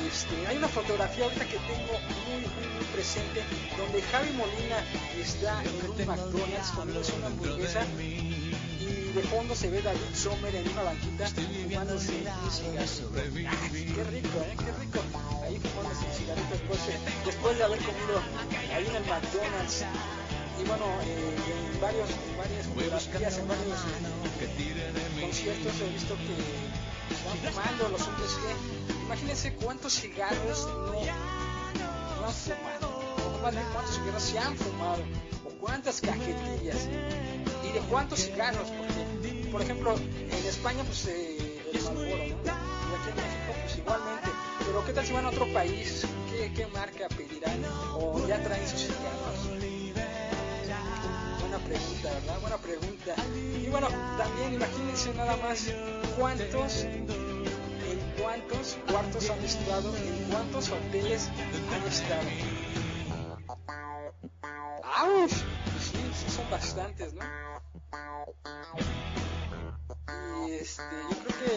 Este, 0.06 0.46
hay 0.46 0.56
una 0.58 0.68
fotografía 0.68 1.24
ahorita 1.24 1.44
que 1.46 1.58
tengo 1.58 1.98
muy, 2.22 2.40
muy, 2.46 2.66
muy 2.76 2.84
presente 2.94 3.42
donde 3.76 4.00
Javi 4.02 4.30
Molina 4.30 4.78
está 5.18 5.60
en 5.64 5.90
un 5.90 6.06
McDonald's 6.06 6.70
comiéndose 6.70 7.12
una 7.14 7.26
hamburguesa 7.26 7.84
y 7.98 9.12
de 9.12 9.22
fondo 9.22 9.56
se 9.56 9.70
ve 9.70 9.82
David 9.82 10.14
Sommer 10.14 10.54
en 10.54 10.68
una 10.68 10.82
banquita 10.84 11.26
fumándose 11.26 12.12
un 12.44 12.50
cigarro. 12.50 13.48
¡Ah, 13.48 13.68
qué 13.72 14.04
rico, 14.04 14.38
¿eh? 14.38 14.56
qué 14.56 14.72
rico. 14.80 15.00
Ahí 15.42 15.58
fumándose 15.58 16.06
un 16.06 16.14
cigarrito 16.14 16.50
después, 16.52 16.80
después 17.26 17.58
de 17.58 17.64
haber 17.64 17.78
comido 17.80 18.22
ahí 18.72 18.86
en 18.86 18.96
el 18.96 19.04
McDonald's 19.06 19.84
y 20.60 20.64
bueno, 20.68 20.84
eh, 21.02 21.72
en, 21.74 21.80
varios, 21.80 22.10
en 22.10 22.36
varias 22.36 22.66
fotografías, 22.66 23.38
en 23.38 23.48
varios 23.48 23.78
eh, 23.80 25.20
conciertos 25.20 25.72
he 25.80 25.92
visto 25.92 26.14
que 26.16 27.14
están 27.14 27.52
fumando 27.52 27.88
los 27.88 28.06
hombres 28.06 28.30
que, 28.34 29.02
imagínense 29.04 29.54
cuántos 29.54 29.94
cigarros 29.94 30.66
no, 30.66 30.92
no 30.92 32.26
han 32.26 32.32
fumado, 32.32 32.88
o 33.36 33.42
más 33.42 33.52
bien 33.52 33.66
cuántos 33.72 33.96
cigarros 33.96 34.22
se 34.22 34.38
han 34.38 34.56
fumado, 34.56 35.02
o 35.44 35.50
cuántas 35.60 36.00
cajetillas, 36.00 36.88
y 37.68 37.72
de 37.72 37.80
cuántos 37.90 38.20
cigarros, 38.20 38.70
porque, 38.70 39.48
por 39.50 39.62
ejemplo, 39.62 39.94
en 39.96 40.46
España 40.46 40.84
pues 40.84 41.06
eh, 41.06 41.62
el 41.72 41.82
Marlboro, 41.82 42.06
¿no? 42.06 42.14
Y 42.14 42.94
aquí 42.94 43.08
en 43.10 43.16
México 43.16 43.54
pues 43.60 43.78
igualmente, 43.78 44.30
pero 44.66 44.84
qué 44.84 44.92
tal 44.92 45.06
si 45.06 45.12
van 45.12 45.24
a 45.26 45.28
otro 45.30 45.52
país, 45.52 46.06
qué, 46.30 46.52
qué 46.54 46.66
marca 46.68 47.08
pedirán, 47.08 47.64
o 47.94 48.24
ya 48.28 48.42
traen 48.42 48.68
sus 48.68 48.82
cigarros 48.82 49.33
pregunta, 51.64 52.12
¿verdad? 52.12 52.40
Buena 52.40 52.58
pregunta. 52.58 53.14
Y 53.34 53.66
bueno, 53.68 53.88
también 54.18 54.54
imagínense 54.54 55.14
nada 55.14 55.36
más 55.38 55.72
cuántos, 56.18 56.84
en 56.84 57.06
cuántos 58.20 58.76
cuartos 58.90 59.30
han 59.30 59.44
estado, 59.44 59.96
en 59.96 60.24
cuántos 60.30 60.70
hoteles 60.70 61.28
han 61.72 61.86
estado. 61.86 62.28
¡Auch! 64.96 65.30
Sí, 65.30 65.98
sí 66.14 66.30
son 66.30 66.48
bastantes, 66.50 67.14
¿no? 67.14 67.24
Y 70.46 70.52
este, 70.52 70.82
yo 71.10 71.16
creo 71.18 71.38
que 71.40 71.52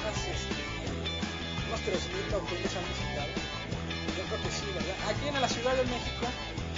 unas, 0.00 0.18
este, 0.26 0.62
unos 1.68 1.80
3.000 1.80 2.34
hoteles 2.34 2.76
han 2.76 2.84
visitado. 2.88 3.32
Yo 4.16 4.22
creo 4.26 4.42
que 4.42 4.50
sí, 4.50 4.66
¿verdad? 4.74 4.96
Aquí 5.08 5.28
en 5.28 5.40
la 5.40 5.48
Ciudad 5.48 5.76
de 5.76 5.84
México 5.84 6.26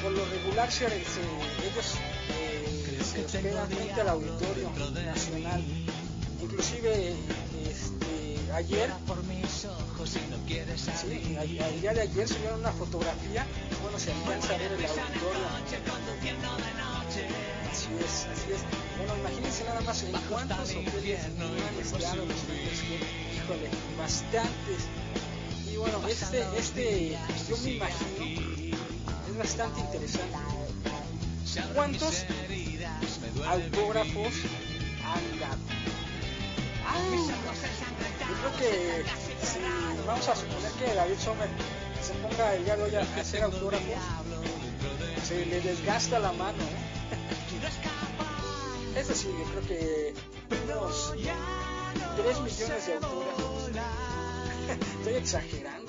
por 0.02 0.10
lo 0.12 0.24
regular 0.26 0.70
se, 0.70 0.88
se, 0.88 0.90
ellos 0.90 1.94
eh, 2.30 2.98
se 3.04 3.24
hospedan 3.24 3.68
frente 3.68 4.00
al 4.00 4.08
auditorio 4.08 4.70
nacional. 5.04 5.62
Inclusive 6.42 7.14
este, 7.70 8.52
ayer, 8.52 8.90
sí, 10.06 10.18
el 11.38 11.80
día 11.80 11.92
de 11.92 12.00
ayer 12.00 12.28
se 12.28 12.38
vieron 12.40 12.60
una 12.60 12.72
fotografía, 12.72 13.46
bueno, 13.80 13.98
se 13.98 14.12
alcanza 14.12 14.54
a 14.54 14.58
ver 14.58 14.72
el 14.72 14.84
auditorio. 14.84 15.46
Así 17.70 17.88
es, 18.04 18.26
así 18.26 18.52
es. 18.52 18.60
Bueno, 18.98 19.16
imagínense 19.20 19.64
nada 19.64 19.80
más 19.82 20.02
en 20.02 20.12
cuántos 20.28 20.70
hoteles 20.70 21.20
han 21.24 21.80
estado 21.80 22.26
los 22.26 22.36
que, 22.36 22.96
híjole, 23.36 23.68
bastantes. 23.96 24.82
Y 25.72 25.76
bueno, 25.76 26.06
este, 26.08 26.44
este, 26.58 27.16
yo 27.48 27.56
me 27.58 27.70
imagino 27.70 28.61
es 29.32 29.38
bastante 29.38 29.80
interesante. 29.80 30.36
¿Cuántos 31.74 32.24
autógrafos 33.46 34.32
han 35.04 35.40
dado? 35.40 35.58
Ah, 36.86 36.98
yo 38.20 38.34
creo 38.38 38.56
que 38.58 39.04
si 39.46 39.58
vamos 40.06 40.28
a 40.28 40.36
suponer 40.36 40.72
que 40.72 40.94
David 40.94 41.18
Sommer 41.18 41.48
se 42.02 42.12
ponga 42.14 42.54
el 42.54 42.64
día 42.64 42.76
de 42.76 42.82
hoy 42.82 42.94
a 42.94 43.00
hacer 43.00 43.42
autógrafos, 43.42 43.86
se 45.26 45.46
le 45.46 45.60
desgasta 45.60 46.18
la 46.18 46.32
mano. 46.32 46.62
¿eh? 46.62 46.92
Es 48.98 49.08
decir, 49.08 49.30
yo 49.30 49.44
creo 49.44 49.66
que 49.66 50.14
unos 50.64 51.12
3 51.12 52.40
millones 52.40 52.86
de 52.86 52.94
autógrafos. 52.94 53.70
Estoy 54.98 55.14
exagerando, 55.14 55.81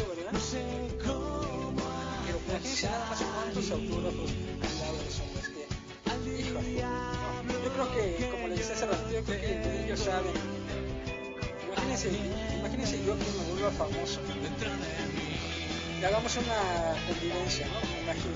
Imagínense, 12.03 12.55
imagínense 12.59 13.05
yo 13.05 13.17
que 13.17 13.25
me 13.31 13.43
vuelva 13.51 13.71
famoso. 13.71 14.19
Que 15.99 16.05
hagamos 16.05 16.35
una 16.35 16.59
convivencia, 17.07 17.65
¿no? 17.67 17.79
Me 17.79 18.01
imagino. 18.03 18.35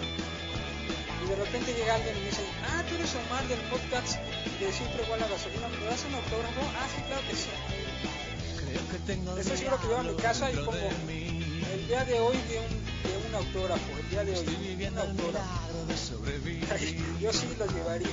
Y 1.23 1.27
de 1.27 1.35
repente 1.35 1.73
llega 1.73 1.95
alguien 1.95 2.15
y 2.15 2.19
me 2.21 2.25
dice, 2.27 2.43
ah, 2.63 2.81
tú 2.87 2.95
eres 2.95 3.13
Omar 3.15 3.45
del 3.49 3.59
podcast 3.67 4.15
de 4.59 4.71
Siempre 4.71 5.03
Igual 5.03 5.21
a 5.21 5.27
Gasolina, 5.27 5.67
¿me 5.67 5.85
das 5.85 6.05
un 6.07 6.15
autógrafo? 6.15 6.61
Ah, 6.79 6.87
sí, 6.95 7.01
claro 7.07 7.21
que 7.27 7.35
sí. 7.35 7.49
Estoy 9.39 9.57
seguro 9.57 9.81
que 9.81 9.87
yo 9.87 9.97
a 9.97 10.03
mi 10.03 10.15
casa 10.15 10.49
y 10.51 10.55
pongo 10.55 10.71
el 11.73 11.87
día 11.87 12.05
de 12.05 12.19
hoy 12.21 12.37
de 12.47 12.59
un, 12.59 12.71
de 13.03 13.27
un 13.27 13.35
autógrafo, 13.35 13.91
el 13.99 14.09
día 14.09 14.23
de 14.23 14.31
hoy 14.31 14.89
un 14.91 14.97
autógrafo. 14.97 15.76
Yo 17.19 17.33
sí 17.33 17.47
los 17.57 17.73
llevaría 17.73 18.07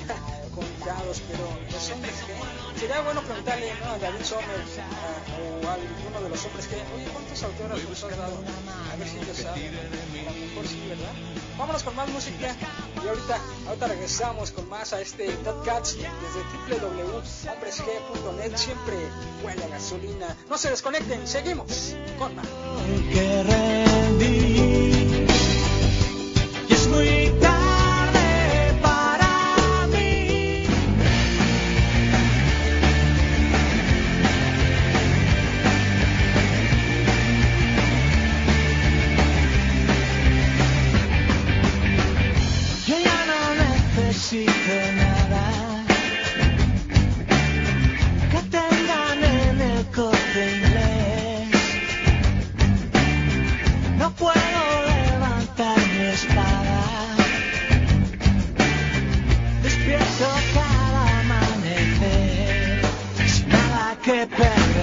contados, 0.55 1.22
pero 1.28 1.49
los 1.70 1.90
hombres 1.90 2.14
que 2.26 2.34
sería 2.80 3.01
bueno 3.03 3.22
preguntarle 3.22 3.72
¿no? 3.80 3.92
a 3.92 3.99
David 3.99 4.24
Sommer 4.24 4.45
a, 4.49 5.64
o 5.64 5.68
a 5.68 5.74
alguno 5.74 6.20
de 6.22 6.28
los 6.28 6.45
hombres 6.45 6.66
que, 6.66 6.76
oye, 6.76 7.07
¿cuántos 7.12 7.42
autógrafos 7.42 8.05
has 8.05 8.16
dado? 8.16 8.42
A 8.92 8.97
ver 8.97 9.09
si 9.09 9.18
ellos 9.18 9.36
saben. 9.36 9.74
A 9.74 10.30
lo 10.30 10.47
mejor 10.47 10.66
sí, 10.66 10.80
¿verdad? 10.88 11.12
Vámonos 11.59 11.82
con 11.84 11.95
más 11.95 12.09
música 12.09 12.57
y 13.05 13.09
ahorita, 13.09 13.38
ahorita 13.68 13.86
regresamos 13.86 14.51
con 14.51 14.68
más 14.68 14.92
a 14.92 15.01
este 15.01 15.30
podcast 15.30 15.97
desde 15.97 16.80
www.hombresg.net. 16.80 18.57
Siempre 18.57 18.97
huele 19.45 19.64
a 19.64 19.68
gasolina. 19.68 20.36
No 20.49 20.59
se 20.59 20.70
desconecten, 20.70 21.26
seguimos 21.26 21.95
con 22.18 22.34
más. 22.34 22.47
get 64.05 64.30
back 64.32 64.74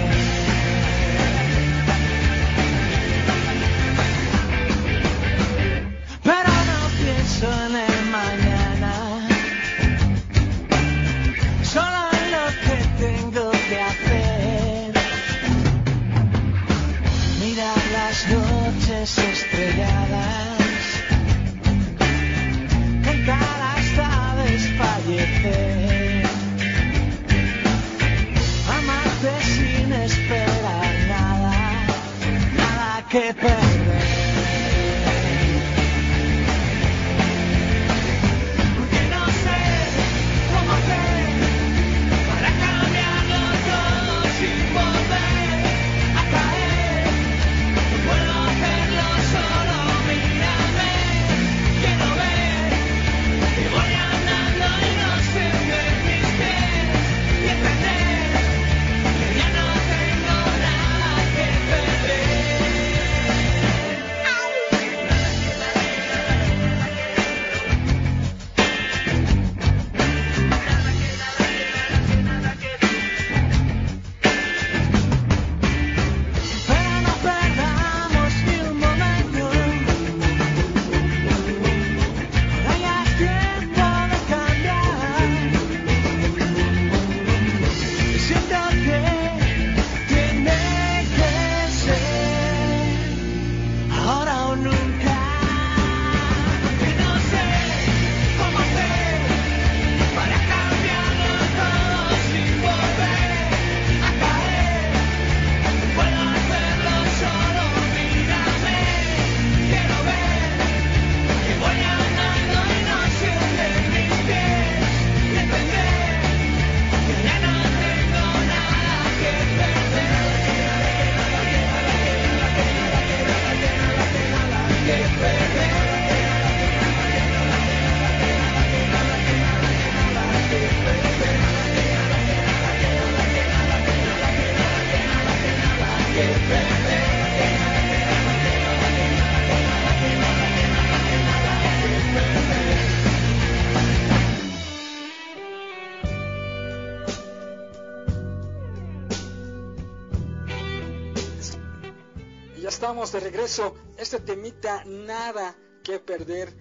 regreso. 153.52 153.76
Este 153.98 154.20
temita 154.20 154.84
nada 154.86 155.56
que 155.84 156.00
perder 156.00 156.54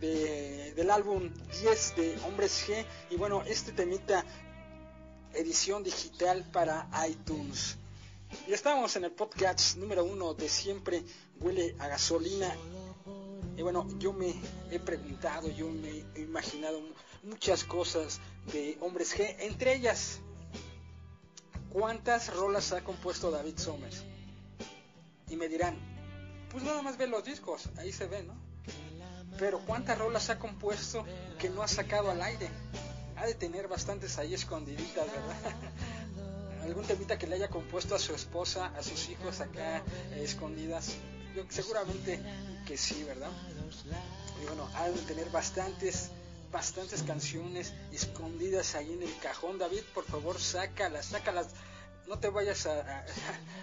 de- 0.00 0.72
del 0.74 0.90
álbum 0.90 1.30
10 1.60 1.96
de 1.96 2.18
Hombres 2.24 2.66
G. 2.68 2.84
Y 3.10 3.16
bueno, 3.16 3.42
este 3.42 3.72
temita 3.72 4.24
edición 5.34 5.82
digital 5.82 6.44
para 6.52 6.88
iTunes. 7.08 7.76
Y 8.46 8.52
estamos 8.52 8.94
en 8.96 9.04
el 9.04 9.12
podcast 9.12 9.76
número 9.76 10.04
uno 10.04 10.34
de 10.34 10.48
siempre 10.48 11.02
huele 11.40 11.74
a 11.78 11.88
gasolina. 11.88 12.54
Y 13.56 13.62
bueno, 13.62 13.86
yo 13.98 14.12
me 14.12 14.34
he 14.70 14.78
preguntado, 14.78 15.48
yo 15.50 15.68
me 15.68 16.04
he 16.14 16.20
imaginado 16.20 16.80
muchas 17.22 17.64
cosas 17.64 18.20
de 18.52 18.76
Hombres 18.80 19.16
G, 19.16 19.34
entre 19.40 19.74
ellas, 19.74 20.20
¿cuántas 21.70 22.34
rolas 22.34 22.72
ha 22.72 22.84
compuesto 22.84 23.30
David 23.30 23.56
Somers? 23.58 24.04
Y 25.28 25.36
me 25.36 25.48
dirán, 25.48 25.95
pues 26.56 26.64
nada 26.64 26.80
más 26.80 26.96
ve 26.96 27.06
los 27.06 27.22
discos, 27.22 27.68
ahí 27.76 27.92
se 27.92 28.06
ve, 28.06 28.22
¿no? 28.22 28.32
Pero 29.38 29.58
¿cuántas 29.66 29.98
rolas 29.98 30.30
ha 30.30 30.38
compuesto 30.38 31.04
que 31.38 31.50
no 31.50 31.62
ha 31.62 31.68
sacado 31.68 32.10
al 32.10 32.22
aire? 32.22 32.48
Ha 33.16 33.26
de 33.26 33.34
tener 33.34 33.68
bastantes 33.68 34.16
ahí 34.16 34.32
escondiditas, 34.32 35.04
¿verdad? 35.06 35.54
Algún 36.64 36.86
temita 36.86 37.18
que 37.18 37.26
le 37.26 37.34
haya 37.36 37.48
compuesto 37.50 37.94
a 37.94 37.98
su 37.98 38.14
esposa, 38.14 38.72
a 38.74 38.82
sus 38.82 39.10
hijos 39.10 39.42
acá 39.42 39.82
eh, 40.12 40.22
escondidas. 40.24 40.94
Seguramente 41.50 42.18
que 42.66 42.78
sí, 42.78 43.04
¿verdad? 43.04 43.28
Y 44.42 44.46
bueno, 44.46 44.66
ha 44.76 44.88
de 44.88 44.98
tener 45.02 45.28
bastantes, 45.28 46.08
bastantes 46.50 47.02
canciones 47.02 47.74
escondidas 47.92 48.74
ahí 48.76 48.94
en 48.94 49.02
el 49.02 49.14
cajón. 49.18 49.58
David, 49.58 49.82
por 49.92 50.04
favor, 50.04 50.40
sácalas, 50.40 51.04
sácalas. 51.04 51.48
No 52.08 52.18
te 52.18 52.30
vayas 52.30 52.64
a- 52.66 53.04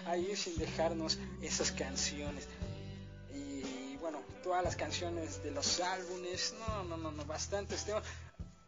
a 0.06 0.16
ir 0.16 0.36
sin 0.36 0.56
dejarnos 0.58 1.18
esas 1.42 1.72
canciones. 1.72 2.46
Todas 4.44 4.62
las 4.62 4.76
canciones 4.76 5.42
de 5.42 5.50
los 5.50 5.80
álbumes, 5.80 6.54
no, 6.60 6.84
no, 6.84 6.96
no, 6.98 7.10
no, 7.10 7.24
bastantes. 7.24 7.84
Tengo- 7.84 8.02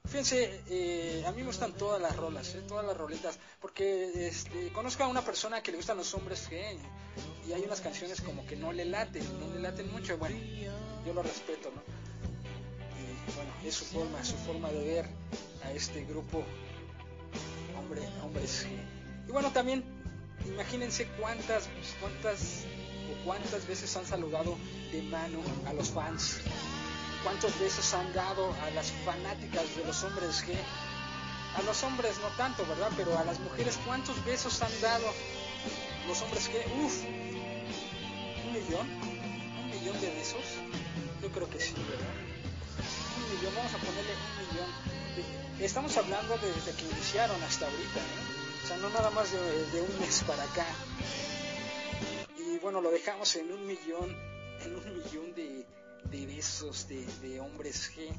Fíjense, 0.07 0.62
eh, 0.70 1.24
a 1.27 1.33
mí 1.33 1.39
me 1.43 1.49
gustan 1.49 1.72
todas 1.74 2.01
las 2.01 2.14
rolas, 2.16 2.55
eh, 2.55 2.62
todas 2.66 2.87
las 2.87 2.97
roletas, 2.97 3.39
porque 3.61 4.27
este, 4.29 4.72
conozco 4.72 5.03
a 5.05 5.09
una 5.09 5.20
persona 5.22 5.62
que 5.62 5.72
le 5.72 5.77
gustan 5.79 5.97
los 5.97 6.14
hombres 6.14 6.49
G 6.49 6.79
y 7.47 7.53
hay 7.53 7.62
unas 7.62 7.81
canciones 7.81 8.20
como 8.20 8.47
que 8.47 8.55
no 8.57 8.72
le 8.72 8.85
laten, 8.85 9.22
no 9.41 9.53
le 9.53 9.61
laten 9.61 9.91
mucho, 9.93 10.16
bueno, 10.16 10.37
yo 11.05 11.12
lo 11.12 11.22
respeto, 11.24 11.72
¿no? 11.74 11.83
Y 13.03 13.35
bueno, 13.35 13.51
es 13.64 13.74
su 13.74 13.85
forma, 13.85 14.24
su 14.24 14.37
forma 14.37 14.70
de 14.70 14.85
ver 14.85 15.07
a 15.64 15.72
este 15.72 16.05
grupo 16.05 16.45
hombre, 17.77 18.01
hombres 18.22 18.64
G. 18.64 19.29
Y 19.29 19.33
bueno, 19.33 19.51
también 19.53 19.85
imagínense 20.47 21.07
cuántas, 21.20 21.68
cuántas 22.01 22.64
cuántas 23.25 23.67
veces 23.67 23.97
han 23.97 24.07
saludado 24.07 24.57
de 24.93 25.03
mano 25.03 25.41
a 25.67 25.73
los 25.73 25.91
fans 25.91 26.39
cuántos 27.23 27.59
besos 27.59 27.93
han 27.95 28.13
dado 28.13 28.55
a 28.63 28.71
las 28.71 28.93
fanáticas 29.05 29.65
de 29.77 29.85
los 29.85 30.05
hombres 30.05 30.45
G. 30.47 30.55
A 31.59 31.63
los 31.63 31.83
hombres 31.83 32.19
no 32.23 32.29
tanto, 32.37 32.65
¿verdad? 32.67 32.89
Pero 32.97 33.19
a 33.19 33.25
las 33.25 33.41
mujeres, 33.41 33.77
¿cuántos 33.85 34.25
besos 34.25 34.63
han 34.63 34.71
dado 34.81 35.07
los 36.07 36.23
hombres 36.23 36.49
G? 36.49 36.55
Uf, 36.85 37.03
un 38.45 38.53
millón, 38.53 38.87
un 39.59 39.71
millón 39.71 40.01
de 40.01 40.11
besos. 40.15 40.45
Yo 41.21 41.29
creo 41.33 41.51
que 41.51 41.59
sí, 41.59 41.75
¿verdad? 41.75 42.15
Un 43.17 43.35
millón, 43.37 43.55
vamos 43.57 43.75
a 43.75 43.79
ponerle 43.79 44.13
un 44.13 44.47
millón. 44.53 44.71
Estamos 45.59 45.97
hablando 45.97 46.37
de- 46.39 46.53
desde 46.53 46.73
que 46.75 46.85
iniciaron 46.85 47.43
hasta 47.43 47.65
ahorita, 47.65 48.01
¿no? 48.15 48.63
O 48.63 48.69
sea, 48.69 48.77
no 48.77 48.91
nada 48.91 49.11
más 49.11 49.33
de 49.33 49.81
un 49.81 49.99
mes 50.01 50.23
para 50.29 50.45
acá. 50.45 50.67
Y 52.57 52.59
bueno, 52.59 52.81
lo 52.81 52.91
dejamos 52.91 53.37
en 53.37 53.53
un 53.53 53.67
millón, 53.67 54.17
en 54.63 54.75
un 54.75 54.97
millón 54.97 55.35
de, 55.35 55.67
besos 56.27 56.89
de, 56.89 57.05
de 57.21 57.39
hombres 57.39 57.93
G. 57.95 58.11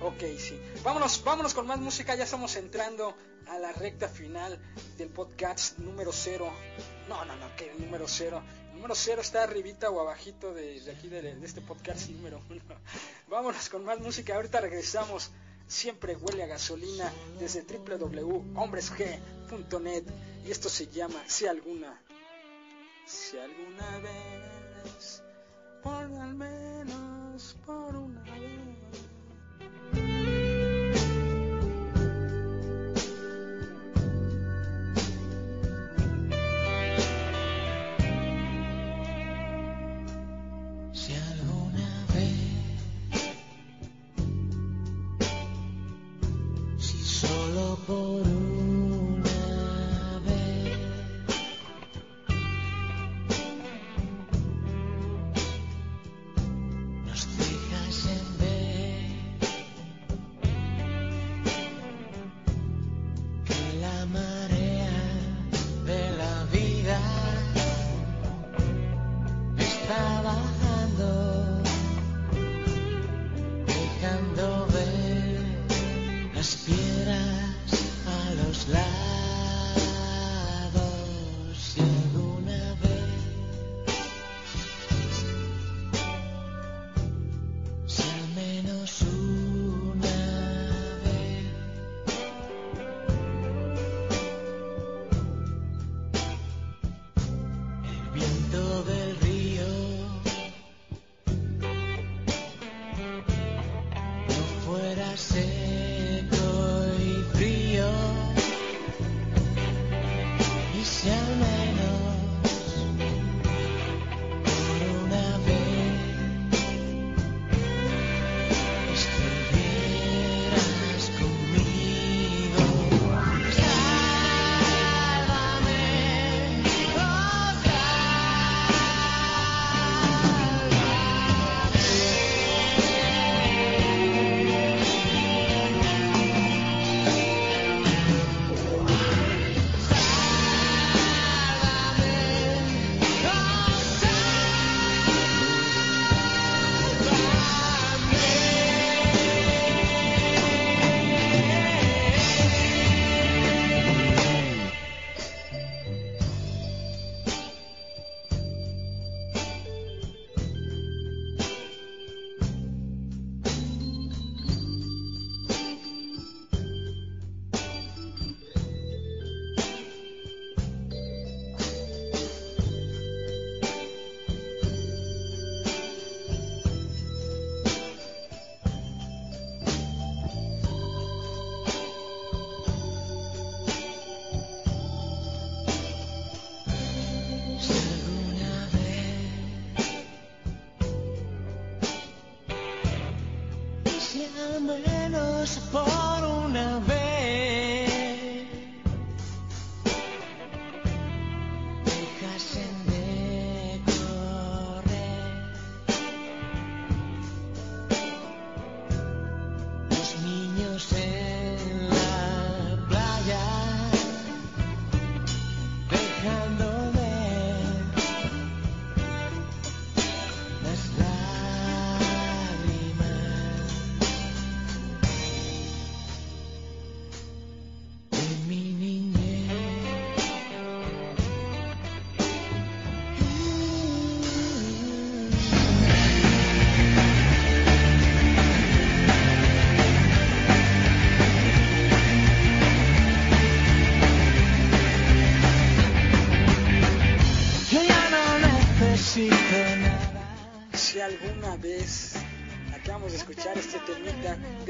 Ok, 0.00 0.22
sí. 0.38 0.58
Vámonos, 0.82 1.22
vámonos 1.22 1.52
con 1.52 1.66
más 1.66 1.78
música. 1.78 2.14
Ya 2.14 2.24
estamos 2.24 2.56
entrando 2.56 3.14
a 3.48 3.58
la 3.58 3.74
recta 3.74 4.08
final 4.08 4.58
del 4.96 5.10
podcast 5.10 5.76
número 5.76 6.10
cero. 6.10 6.50
No, 7.06 7.22
no, 7.26 7.36
no, 7.36 7.54
que 7.54 7.74
número 7.74 8.08
cero. 8.08 8.42
Número 8.72 8.94
cero 8.94 9.20
está 9.20 9.42
arribita 9.42 9.90
o 9.90 10.00
abajito 10.00 10.54
de, 10.54 10.80
de 10.80 10.92
aquí 10.92 11.08
de, 11.08 11.20
de 11.20 11.46
este 11.46 11.60
podcast 11.60 12.08
número 12.08 12.40
uno. 12.48 12.62
Vámonos 13.28 13.68
con 13.68 13.84
más 13.84 14.00
música. 14.00 14.36
Ahorita 14.36 14.62
regresamos. 14.62 15.32
Siempre 15.68 16.16
huele 16.16 16.44
a 16.44 16.46
gasolina 16.46 17.12
desde 17.40 17.62
www.hombresg.net 17.62 20.04
y 20.46 20.52
esto 20.52 20.68
se 20.68 20.86
llama 20.86 21.20
Si 21.26 21.46
alguna, 21.46 22.00
si 23.06 23.38
alguna 23.38 23.98
vez, 24.00 25.22
por 25.82 25.94
al 25.94 26.34
menos 26.34 26.75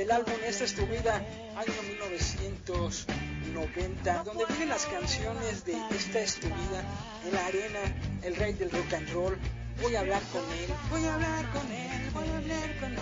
del 0.07 0.15
álbum 0.15 0.35
Esta 0.47 0.65
es 0.65 0.75
tu 0.75 0.87
vida, 0.87 1.17
año 1.57 1.83
1990, 1.89 4.23
donde 4.23 4.45
vienen 4.47 4.69
las 4.69 4.87
canciones 4.87 5.65
de 5.65 5.73
Esta 5.91 6.21
es 6.21 6.37
tu 6.37 6.47
vida, 6.47 6.85
en 7.27 7.35
la 7.35 7.45
arena, 7.47 7.81
el 8.23 8.37
rey 8.37 8.53
del 8.53 8.71
rock 8.71 8.93
and 8.95 9.13
roll, 9.13 9.37
voy 9.83 9.97
a 9.97 10.01
hablar 10.01 10.23
con 10.33 10.45
él, 10.53 10.71
voy 10.91 11.05
a 11.07 11.15
hablar 11.15 11.51
con 11.51 11.73
él, 11.73 12.11
voy 12.13 12.29
a 12.29 12.37
hablar 12.37 12.79
con 12.79 12.93
él. 12.93 13.01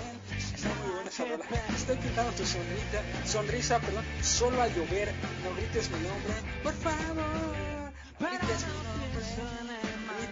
Está 0.54 0.70
muy 0.70 0.92
buena. 1.36 1.66
Estoy 1.76 1.96
pintando 1.96 2.32
tu 2.32 2.46
sonrita, 2.46 3.02
sonrisa, 3.26 3.80
perdón, 3.80 4.06
solo 4.22 4.62
al 4.62 4.74
llover, 4.74 5.12
no 5.44 5.54
grites 5.56 5.90
mi 5.90 5.98
nombre, 5.98 6.32
por 6.62 6.72
favor, 6.72 7.92
grites 8.18 8.66
mi 8.66 8.82
nombre. 8.82 9.73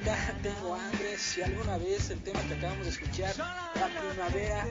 Tengo 0.03 0.75
hambre, 0.75 1.17
si 1.17 1.43
alguna 1.43 1.79
vez 1.79 2.11
el 2.11 2.21
tema 2.23 2.41
que 2.49 2.55
acabamos 2.55 2.87
de 2.87 2.91
escuchar, 2.91 3.37
la 3.37 3.89
primavera, 4.01 4.67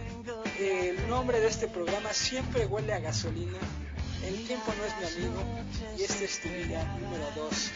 el 0.60 1.08
nombre 1.08 1.40
de 1.40 1.48
este 1.48 1.70
programa 1.70 2.12
siempre 2.12 2.66
huele 2.66 2.92
a 2.92 3.00
gasolina, 3.00 3.58
el 4.26 4.46
tiempo 4.46 4.74
no 4.78 4.84
es 4.84 5.16
mi 5.16 5.24
amigo 5.24 5.42
y 5.98 6.04
esta 6.04 6.26
es 6.26 6.42
tu 6.42 6.50
vida 6.50 6.84
número 7.00 7.32
2. 7.36 7.72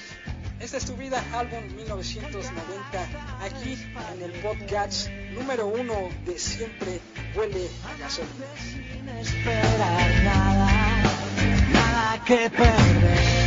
Esta 0.59 0.77
es 0.77 0.85
tu 0.85 0.95
vida, 0.97 1.23
álbum 1.31 1.63
1990, 1.77 3.45
aquí 3.45 3.77
en 4.13 4.21
el 4.21 4.33
podcast 4.41 5.07
número 5.31 5.67
1 5.67 6.09
de 6.25 6.37
Siempre 6.37 6.99
huele 7.37 7.69
a 7.85 7.97
gasolina. 7.97 8.47
Sin 9.23 9.45
nada 11.73 12.21
que 12.25 12.49
perder. 12.49 13.44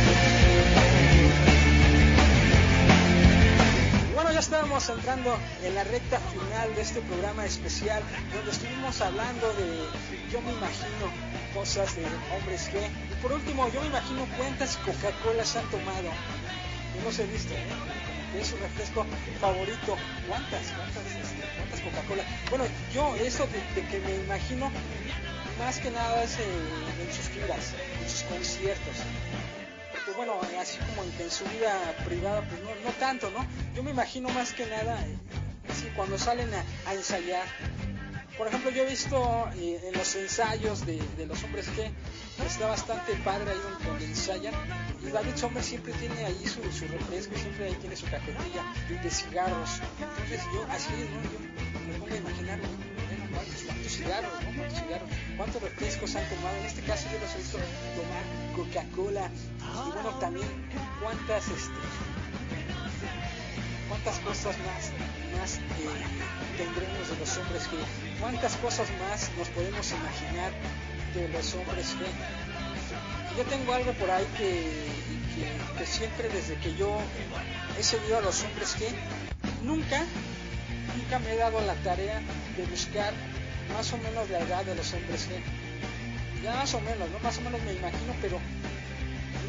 Estábamos 4.49 4.89
entrando 4.89 5.37
en 5.61 5.75
la 5.75 5.83
recta 5.83 6.17
final 6.17 6.73
de 6.73 6.81
este 6.81 7.01
programa 7.01 7.45
especial 7.45 8.01
donde 8.33 8.49
estuvimos 8.49 8.99
hablando 8.99 9.53
de, 9.53 9.85
yo 10.31 10.41
me 10.41 10.51
imagino, 10.53 11.05
cosas 11.53 11.95
de 11.95 12.03
hombres 12.35 12.67
que, 12.69 12.79
y 12.79 13.15
por 13.21 13.31
último, 13.31 13.71
yo 13.71 13.79
me 13.81 13.87
imagino 13.89 14.25
cuántas 14.39 14.75
Coca-Colas 14.77 15.55
han 15.55 15.69
tomado. 15.69 16.09
Yo 16.95 17.03
los 17.03 17.19
he 17.19 17.27
visto, 17.27 17.53
¿eh? 17.53 18.41
Es 18.41 18.47
su 18.47 18.57
refresco 18.57 19.05
favorito. 19.39 19.95
¿Cuántas? 20.27 20.65
¿Cuántas, 20.71 21.05
este, 21.05 21.45
cuántas 21.55 21.81
Coca-Cola? 21.81 22.23
Bueno, 22.49 22.65
yo 22.91 23.15
eso 23.17 23.47
de, 23.75 23.85
que 23.85 23.99
me 23.99 24.15
imagino, 24.15 24.71
más 25.59 25.77
que 25.77 25.91
nada 25.91 26.23
es 26.23 26.39
eh, 26.39 27.05
en 27.05 27.13
sus 27.13 27.29
giras, 27.29 27.75
en 28.01 28.09
sus 28.09 28.23
conciertos 28.23 28.95
porque 30.09 30.31
bueno, 30.31 30.41
así 30.59 30.77
como 30.79 31.03
en, 31.03 31.31
su 31.31 31.43
vida 31.45 31.95
privada, 32.05 32.41
pues 32.47 32.61
no, 32.61 32.69
no 32.83 32.91
tanto, 32.99 33.29
¿no? 33.31 33.45
Yo 33.75 33.83
me 33.83 33.91
imagino 33.91 34.29
más 34.29 34.53
que 34.53 34.65
nada, 34.65 35.05
eh, 35.05 35.17
así 35.69 35.87
cuando 35.95 36.17
salen 36.17 36.49
a, 36.53 36.93
ensayar. 36.93 37.45
Por 38.37 38.47
ejemplo, 38.47 38.71
yo 38.71 38.83
he 38.83 38.85
visto 38.89 39.49
eh, 39.55 39.81
en 39.83 39.93
los 39.93 40.15
ensayos 40.15 40.85
de, 40.85 40.99
de 41.17 41.25
los 41.25 41.43
hombres 41.43 41.67
que 41.69 41.91
está 42.45 42.67
bastante 42.67 43.13
padre 43.25 43.51
ahí 43.51 43.59
donde, 43.85 44.05
ensayan. 44.05 44.53
Y 45.05 45.11
David 45.11 45.35
Sommer 45.35 45.63
siempre 45.63 45.93
tiene 45.93 46.25
ahí 46.25 46.45
su, 46.45 46.61
su 46.71 46.87
refresco, 46.87 47.35
siempre 47.35 47.67
ahí 47.67 47.75
tiene 47.75 47.95
su 47.95 48.05
cajetilla 48.05 48.63
de 48.89 49.11
cigarros. 49.11 49.81
Entonces 49.99 50.41
yo 50.53 50.65
así, 50.69 50.89
¿no? 50.91 51.21
Yo 51.23 51.87
me 51.87 51.99
pongo 51.99 52.13
a 52.13 52.17
imaginar 52.17 52.59
Cuántos 55.37 55.61
refrescos 55.61 56.15
han 56.15 56.27
tomado. 56.29 56.57
En 56.57 56.65
este 56.65 56.81
caso 56.81 57.07
yo 57.11 57.19
los 57.19 57.33
he 57.35 57.37
visto 57.37 57.57
tomar 57.95 58.23
Coca-Cola. 58.55 59.29
Y 59.87 59.91
bueno, 59.91 60.09
también 60.19 60.47
cuántas, 61.01 61.47
este, 61.47 61.79
cuántas 63.87 64.19
cosas 64.19 64.55
más, 64.59 64.91
más 65.39 65.57
eh, 65.57 65.61
tendremos 66.57 67.09
de 67.09 67.17
los 67.19 67.37
hombres 67.37 67.63
G, 67.69 68.19
cuántas 68.19 68.55
cosas 68.57 68.87
más 68.99 69.29
nos 69.37 69.47
podemos 69.49 69.91
imaginar 69.91 70.51
de 71.13 71.29
los 71.29 71.53
hombres 71.53 71.95
G. 71.95 72.01
Yo 73.37 73.43
tengo 73.45 73.73
algo 73.73 73.93
por 73.93 74.09
ahí 74.09 74.25
que, 74.37 74.71
que, 75.35 75.79
que 75.79 75.85
siempre 75.85 76.29
desde 76.29 76.55
que 76.55 76.75
yo 76.75 76.99
he 77.77 77.83
seguido 77.83 78.17
a 78.17 78.21
los 78.21 78.43
hombres 78.43 78.75
G, 78.75 78.87
nunca, 79.63 80.03
nunca 80.97 81.19
me 81.19 81.33
he 81.33 81.37
dado 81.37 81.61
la 81.61 81.75
tarea 81.75 82.21
de 82.57 82.65
buscar 82.65 83.13
más 83.73 83.93
o 83.93 83.97
menos 83.97 84.29
la 84.29 84.39
edad 84.39 84.63
de 84.65 84.75
los 84.75 84.93
hombres 84.93 85.27
G. 85.29 86.43
Ya 86.43 86.55
más 86.55 86.73
o 86.73 86.81
menos, 86.81 87.09
¿no? 87.09 87.19
Más 87.19 87.37
o 87.37 87.41
menos 87.41 87.61
me 87.63 87.73
imagino, 87.73 88.13
pero 88.21 88.39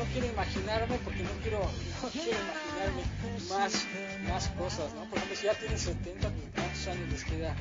no 0.01 0.05
quiero 0.13 0.27
imaginarme 0.27 0.99
porque 1.05 1.23
no 1.23 1.31
quiero, 1.43 1.61
no 2.03 2.09
quiero 2.09 2.31
imaginarme 2.31 3.03
más, 3.49 3.87
más 4.29 4.49
cosas, 4.49 4.95
¿no? 4.95 5.05
Por 5.05 5.19
ejemplo, 5.19 5.37
si 5.37 5.47
ya 5.47 5.55
tienen 5.55 5.79
70, 5.79 6.31
pues, 6.31 6.45
¿cuántos 6.55 6.87
años 6.89 7.13
les 7.13 7.25
queda? 7.25 7.55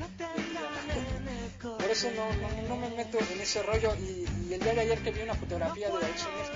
Por 1.60 1.90
eso 1.90 2.08
no, 2.12 2.32
no, 2.32 2.68
no 2.68 2.76
me 2.76 2.96
meto 2.96 3.18
en 3.18 3.40
ese 3.40 3.62
rollo 3.62 3.94
y, 3.96 4.26
el 4.52 4.60
día 4.60 4.74
de 4.74 4.80
ayer 4.80 4.98
que 5.00 5.10
vi 5.10 5.20
una 5.20 5.34
fotografía 5.34 5.88
de 5.88 5.92
Suárez, 5.92 6.50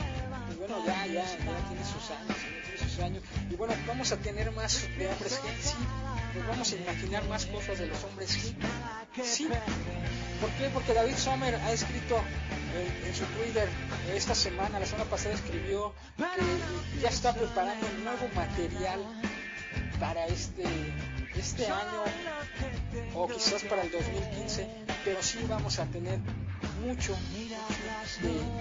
pues 0.47 0.59
bueno, 0.59 0.85
ya, 0.87 1.07
ya, 1.07 1.25
ya 1.25 1.69
tiene 1.69 1.85
sus 1.85 2.11
años, 2.11 2.37
años. 2.99 3.23
Y 3.51 3.57
bueno, 3.57 3.75
vamos 3.87 4.13
a 4.13 4.17
tener 4.17 4.51
más 4.53 4.83
de 4.97 5.09
hombres 5.09 5.41
G, 5.41 5.47
sí, 5.61 5.75
nos 6.37 6.47
vamos 6.47 6.73
a 6.73 6.77
imaginar 6.77 7.25
más 7.29 7.47
cosas 7.47 7.79
de 7.79 7.87
los 7.87 8.03
hombres 8.05 8.31
sí. 8.31 9.49
¿Por 10.41 10.51
qué? 10.51 10.69
Porque 10.73 10.93
David 10.93 11.17
Sommer 11.17 11.55
ha 11.55 11.73
escrito 11.73 12.21
en, 12.75 13.09
en 13.09 13.15
su 13.15 13.25
Twitter 13.27 13.69
esta 14.15 14.35
semana, 14.35 14.81
la 14.81 14.87
semana 14.87 15.09
pasada 15.09 15.35
escribió 15.35 15.95
que 16.17 17.01
ya 17.01 17.09
está 17.09 17.33
preparando 17.35 17.87
un 17.87 18.05
nuevo 18.05 18.29
material 18.35 19.01
para 20.01 20.27
este, 20.27 20.65
este 21.39 21.67
año 21.67 22.05
o 23.15 23.29
quizás 23.29 23.63
para 23.65 23.83
el 23.83 23.91
2015, 23.91 24.69
pero 25.05 25.23
sí 25.23 25.39
vamos 25.49 25.79
a 25.79 25.87
tener 25.87 26.19
mucho 26.85 27.17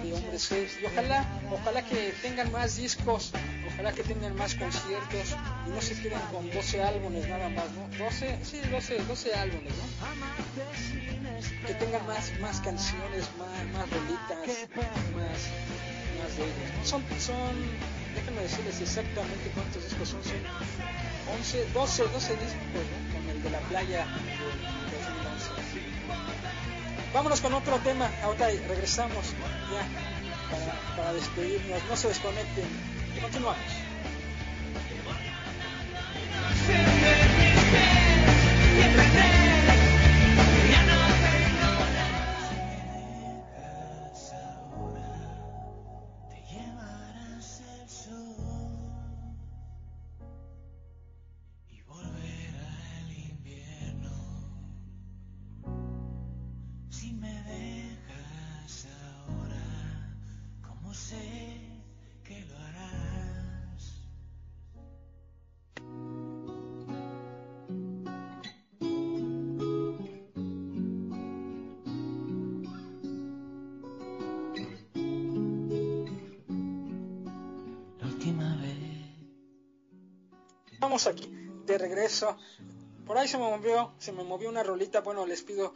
de, 0.02 0.12
hombres 0.12 0.50
G 0.50 0.66
y 0.82 0.86
ojalá, 0.86 1.26
ojalá 1.50 1.82
que 1.82 2.14
tengan 2.22 2.50
más 2.52 2.76
discos, 2.76 3.32
ojalá 3.72 3.92
que 3.92 4.02
tengan 4.02 4.34
más 4.36 4.54
conciertos 4.54 5.36
y 5.66 5.70
no 5.70 5.80
se 5.80 6.00
queden 6.00 6.20
con 6.32 6.50
12 6.50 6.82
álbumes 6.82 7.28
nada 7.28 7.48
más, 7.48 7.70
¿no? 7.72 7.88
12, 8.04 8.38
sí, 8.42 8.60
12, 8.70 9.04
12 9.04 9.34
álbumes, 9.34 9.72
¿no? 9.76 9.84
Que 11.66 11.74
tengan 11.74 12.06
más, 12.06 12.32
más 12.40 12.60
canciones, 12.60 13.28
más, 13.38 13.64
más 13.72 13.90
rolitas, 13.90 14.38
más, 14.76 15.40
más 16.18 16.36
de 16.36 16.44
ellos. 16.44 16.88
Son, 16.88 17.02
son, 17.18 17.54
déjenme 18.14 18.42
decirles 18.42 18.80
exactamente 18.80 19.50
cuántos 19.54 19.84
discos 19.84 20.08
son, 20.08 20.22
son 20.22 20.40
11, 21.38 21.66
12, 21.72 22.02
12 22.02 22.36
discos, 22.36 22.84
¿no? 22.90 23.14
Con 23.14 23.28
el 23.30 23.42
de 23.42 23.50
la 23.50 23.58
playa 23.60 24.06
del 24.06 24.60
2011. 24.90 25.50
Vámonos 27.12 27.40
con 27.40 27.54
otro 27.54 27.78
tema, 27.78 28.10
ahorita 28.22 28.48
regresamos 28.68 29.34
ya 29.72 29.86
para, 30.50 30.96
para 30.96 31.12
despedirnos, 31.12 31.80
no 31.88 31.96
se 31.96 32.08
desconecten, 32.08 32.66
continuamos. 33.20 33.58
Te 39.14 39.43
Aquí 81.06 81.44
de 81.66 81.78
regreso. 81.78 82.36
Por 83.06 83.18
ahí 83.18 83.28
se 83.28 83.38
me 83.38 83.44
movió, 83.44 83.92
se 83.98 84.12
me 84.12 84.24
movió 84.24 84.48
una 84.48 84.62
rolita. 84.62 85.00
Bueno, 85.00 85.26
les 85.26 85.42
pido 85.42 85.74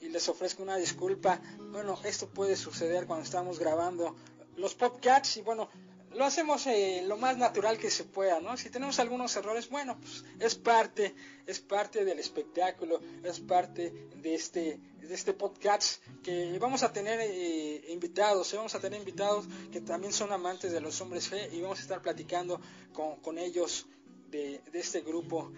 y 0.00 0.08
les 0.08 0.28
ofrezco 0.28 0.62
una 0.62 0.76
disculpa. 0.76 1.40
Bueno, 1.70 1.98
esto 2.04 2.28
puede 2.28 2.56
suceder 2.56 3.06
cuando 3.06 3.24
estamos 3.24 3.58
grabando 3.58 4.16
los 4.56 4.74
podcasts 4.74 5.36
y 5.36 5.42
bueno, 5.42 5.68
lo 6.14 6.24
hacemos 6.24 6.66
lo 7.04 7.16
más 7.16 7.38
natural 7.38 7.78
que 7.78 7.90
se 7.90 8.04
pueda, 8.04 8.40
¿no? 8.40 8.56
Si 8.58 8.68
tenemos 8.68 8.98
algunos 8.98 9.34
errores, 9.36 9.70
bueno, 9.70 9.98
pues 9.98 10.24
es 10.40 10.54
parte, 10.54 11.14
es 11.46 11.60
parte 11.60 12.04
del 12.04 12.18
espectáculo, 12.18 13.00
es 13.22 13.40
parte 13.40 14.08
de 14.16 14.34
este, 14.34 14.78
de 15.00 15.14
este 15.14 15.32
podcast 15.32 16.02
que 16.22 16.58
vamos 16.58 16.82
a 16.82 16.92
tener 16.92 17.18
eh, 17.22 17.84
invitados, 17.88 18.52
eh, 18.52 18.56
vamos 18.56 18.74
a 18.74 18.80
tener 18.80 18.98
invitados 18.98 19.46
que 19.70 19.80
también 19.80 20.12
son 20.12 20.32
amantes 20.32 20.72
de 20.72 20.82
los 20.82 21.00
hombres 21.00 21.32
G 21.32 21.50
y 21.50 21.62
vamos 21.62 21.78
a 21.78 21.82
estar 21.82 22.02
platicando 22.02 22.60
con, 22.92 23.16
con 23.16 23.38
ellos 23.38 23.86
de, 24.32 24.62
este 24.72 25.02
grupo 25.02 25.52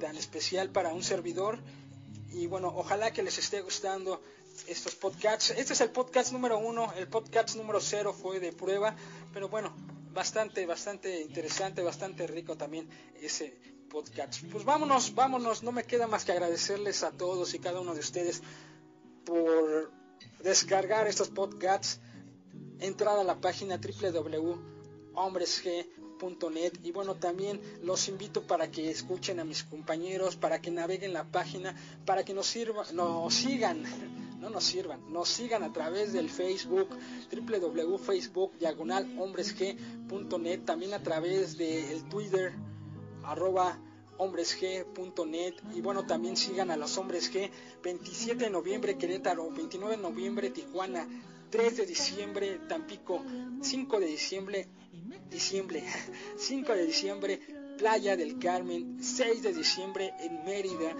tan 0.00 0.16
especial 0.16 0.70
para 0.70 0.94
un 0.94 1.02
servidor 1.02 1.58
y 2.30 2.46
bueno, 2.46 2.72
ojalá 2.74 3.12
que 3.12 3.22
les 3.22 3.38
esté 3.38 3.60
gustando 3.60 4.22
estos 4.66 4.94
podcasts. 4.94 5.50
Este 5.50 5.72
es 5.72 5.80
el 5.80 5.90
podcast 5.90 6.32
número 6.32 6.58
uno, 6.58 6.92
el 6.96 7.08
podcast 7.08 7.56
número 7.56 7.80
cero 7.80 8.12
fue 8.12 8.40
de 8.40 8.52
prueba, 8.52 8.96
pero 9.32 9.48
bueno, 9.48 9.74
bastante, 10.12 10.64
bastante 10.64 11.20
interesante, 11.20 11.82
bastante 11.82 12.26
rico 12.26 12.56
también 12.56 12.88
ese 13.20 13.58
podcast. 13.90 14.42
Pues 14.50 14.64
vámonos, 14.64 15.14
vámonos, 15.14 15.62
no 15.62 15.72
me 15.72 15.84
queda 15.84 16.06
más 16.06 16.24
que 16.24 16.32
agradecerles 16.32 17.02
a 17.02 17.10
todos 17.10 17.52
y 17.54 17.58
cada 17.58 17.80
uno 17.80 17.94
de 17.94 18.00
ustedes 18.00 18.42
por 19.24 19.92
descargar 20.40 21.08
estos 21.08 21.30
podcasts, 21.30 22.00
entrar 22.78 23.18
a 23.18 23.24
la 23.24 23.40
página 23.40 23.80
www.hombresg.net 26.20 26.72
y 26.82 26.92
bueno, 26.92 27.14
también 27.16 27.60
los 27.82 28.08
invito 28.08 28.42
para 28.46 28.70
que 28.70 28.90
escuchen 28.90 29.40
a 29.40 29.44
mis 29.44 29.64
compañeros, 29.64 30.36
para 30.36 30.60
que 30.60 30.70
naveguen 30.70 31.12
la 31.12 31.24
página, 31.24 31.74
para 32.04 32.24
que 32.24 32.34
nos 32.34 32.46
sirva, 32.46 32.84
nos 32.92 33.34
sigan, 33.34 33.82
no 34.40 34.50
nos 34.50 34.64
sirvan, 34.64 35.00
nos 35.12 35.28
sigan 35.28 35.62
a 35.62 35.72
través 35.72 36.12
del 36.12 36.30
Facebook, 36.30 36.88
www.facebook 37.30 38.52
diagonal 38.58 39.16
hombresg.net, 39.18 40.60
también 40.64 40.94
a 40.94 41.02
través 41.02 41.56
del 41.58 42.04
Twitter, 42.08 42.52
arroba 43.24 43.78
hombresg.net 44.16 45.54
y 45.74 45.80
bueno 45.80 46.06
también 46.06 46.36
sigan 46.36 46.70
a 46.70 46.76
los 46.76 46.96
hombres 46.98 47.32
G 47.32 47.50
27 47.82 48.44
de 48.44 48.50
noviembre 48.50 48.96
Querétaro 48.96 49.50
29 49.50 49.96
de 49.96 50.02
noviembre 50.02 50.50
Tijuana 50.50 51.08
3 51.50 51.76
de 51.76 51.86
diciembre 51.86 52.60
Tampico 52.68 53.22
5 53.60 54.00
de 54.00 54.06
diciembre 54.06 54.68
diciembre 55.30 55.84
5 56.36 56.72
de 56.72 56.86
diciembre 56.86 57.40
Playa 57.78 58.16
del 58.16 58.38
Carmen 58.38 59.02
6 59.02 59.42
de 59.42 59.52
diciembre 59.52 60.14
en 60.20 60.44
Mérida 60.44 60.96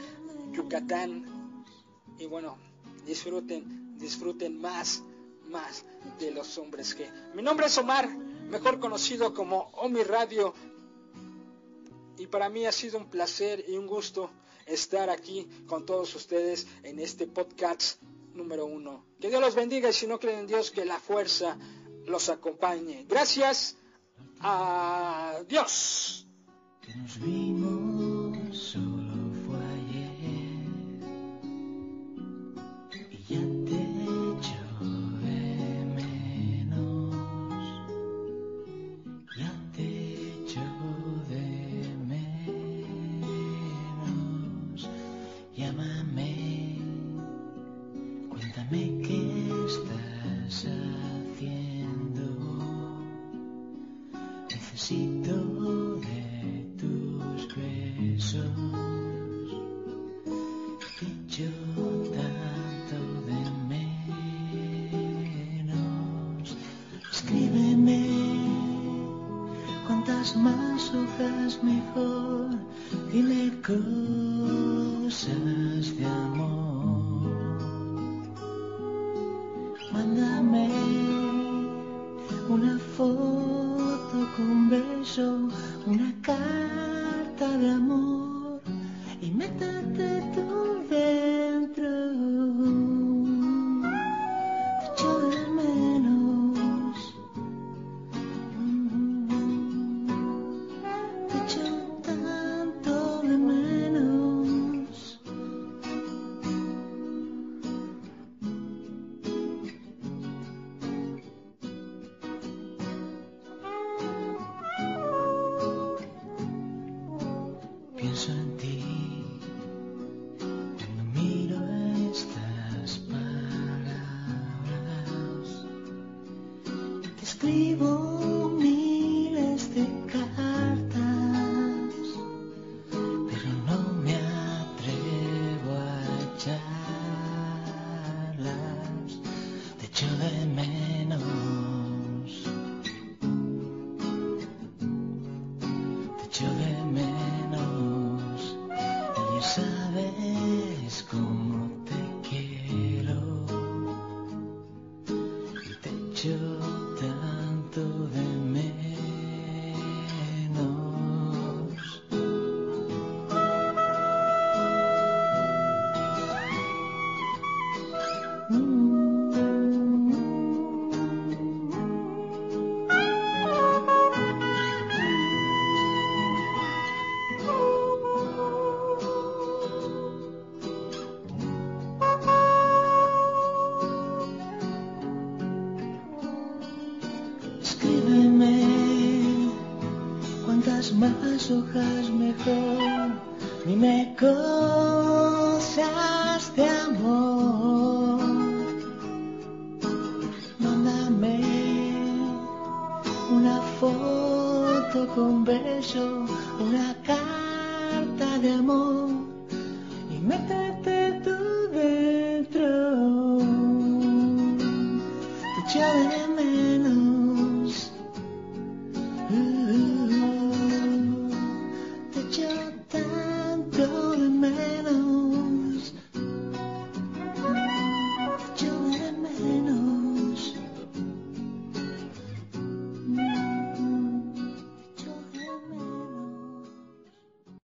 Yucatán. 0.53 1.65
Y 2.19 2.27
bueno 2.27 2.59
disfruten 3.07 3.97
disfruten 3.99 4.61
más 4.61 5.03
más 5.49 5.85
de 6.19 6.31
los 6.31 6.59
hombres 6.59 6.97
G 6.97 7.09
mi 7.35 7.43
nombre 7.43 7.67
es 7.67 7.79
Omar 7.79 8.09
mejor 8.49 8.79
conocido 8.79 9.35
como 9.35 9.71
Omi 9.75 10.03
Radio. 10.03 10.55
Y 12.19 12.27
para 12.27 12.49
mí 12.49 12.67
ha 12.67 12.73
sido 12.73 12.99
un 12.99 13.11
placer 13.11 13.65
y 13.67 13.77
un 13.77 13.87
gusto 13.87 14.31
estar 14.67 15.11
aquí 15.11 15.49
con 15.67 15.85
todos 15.85 16.15
ustedes 16.15 16.67
en 16.83 17.01
este 17.01 17.27
podcast 17.27 18.01
número 18.35 18.67
uno. 18.67 19.07
Que 19.21 19.29
Dios 19.29 19.41
los 19.41 19.55
bendiga 19.55 19.89
y 19.89 19.93
si 19.93 20.07
no 20.07 20.19
creen 20.19 20.41
en 20.41 20.47
Dios, 20.47 20.71
que 20.71 20.85
la 20.85 20.99
fuerza 20.99 21.57
los 22.07 22.29
acompañe. 22.29 23.05
Gracias. 23.09 23.77
Nos 26.97 27.21
vimos 27.21 28.04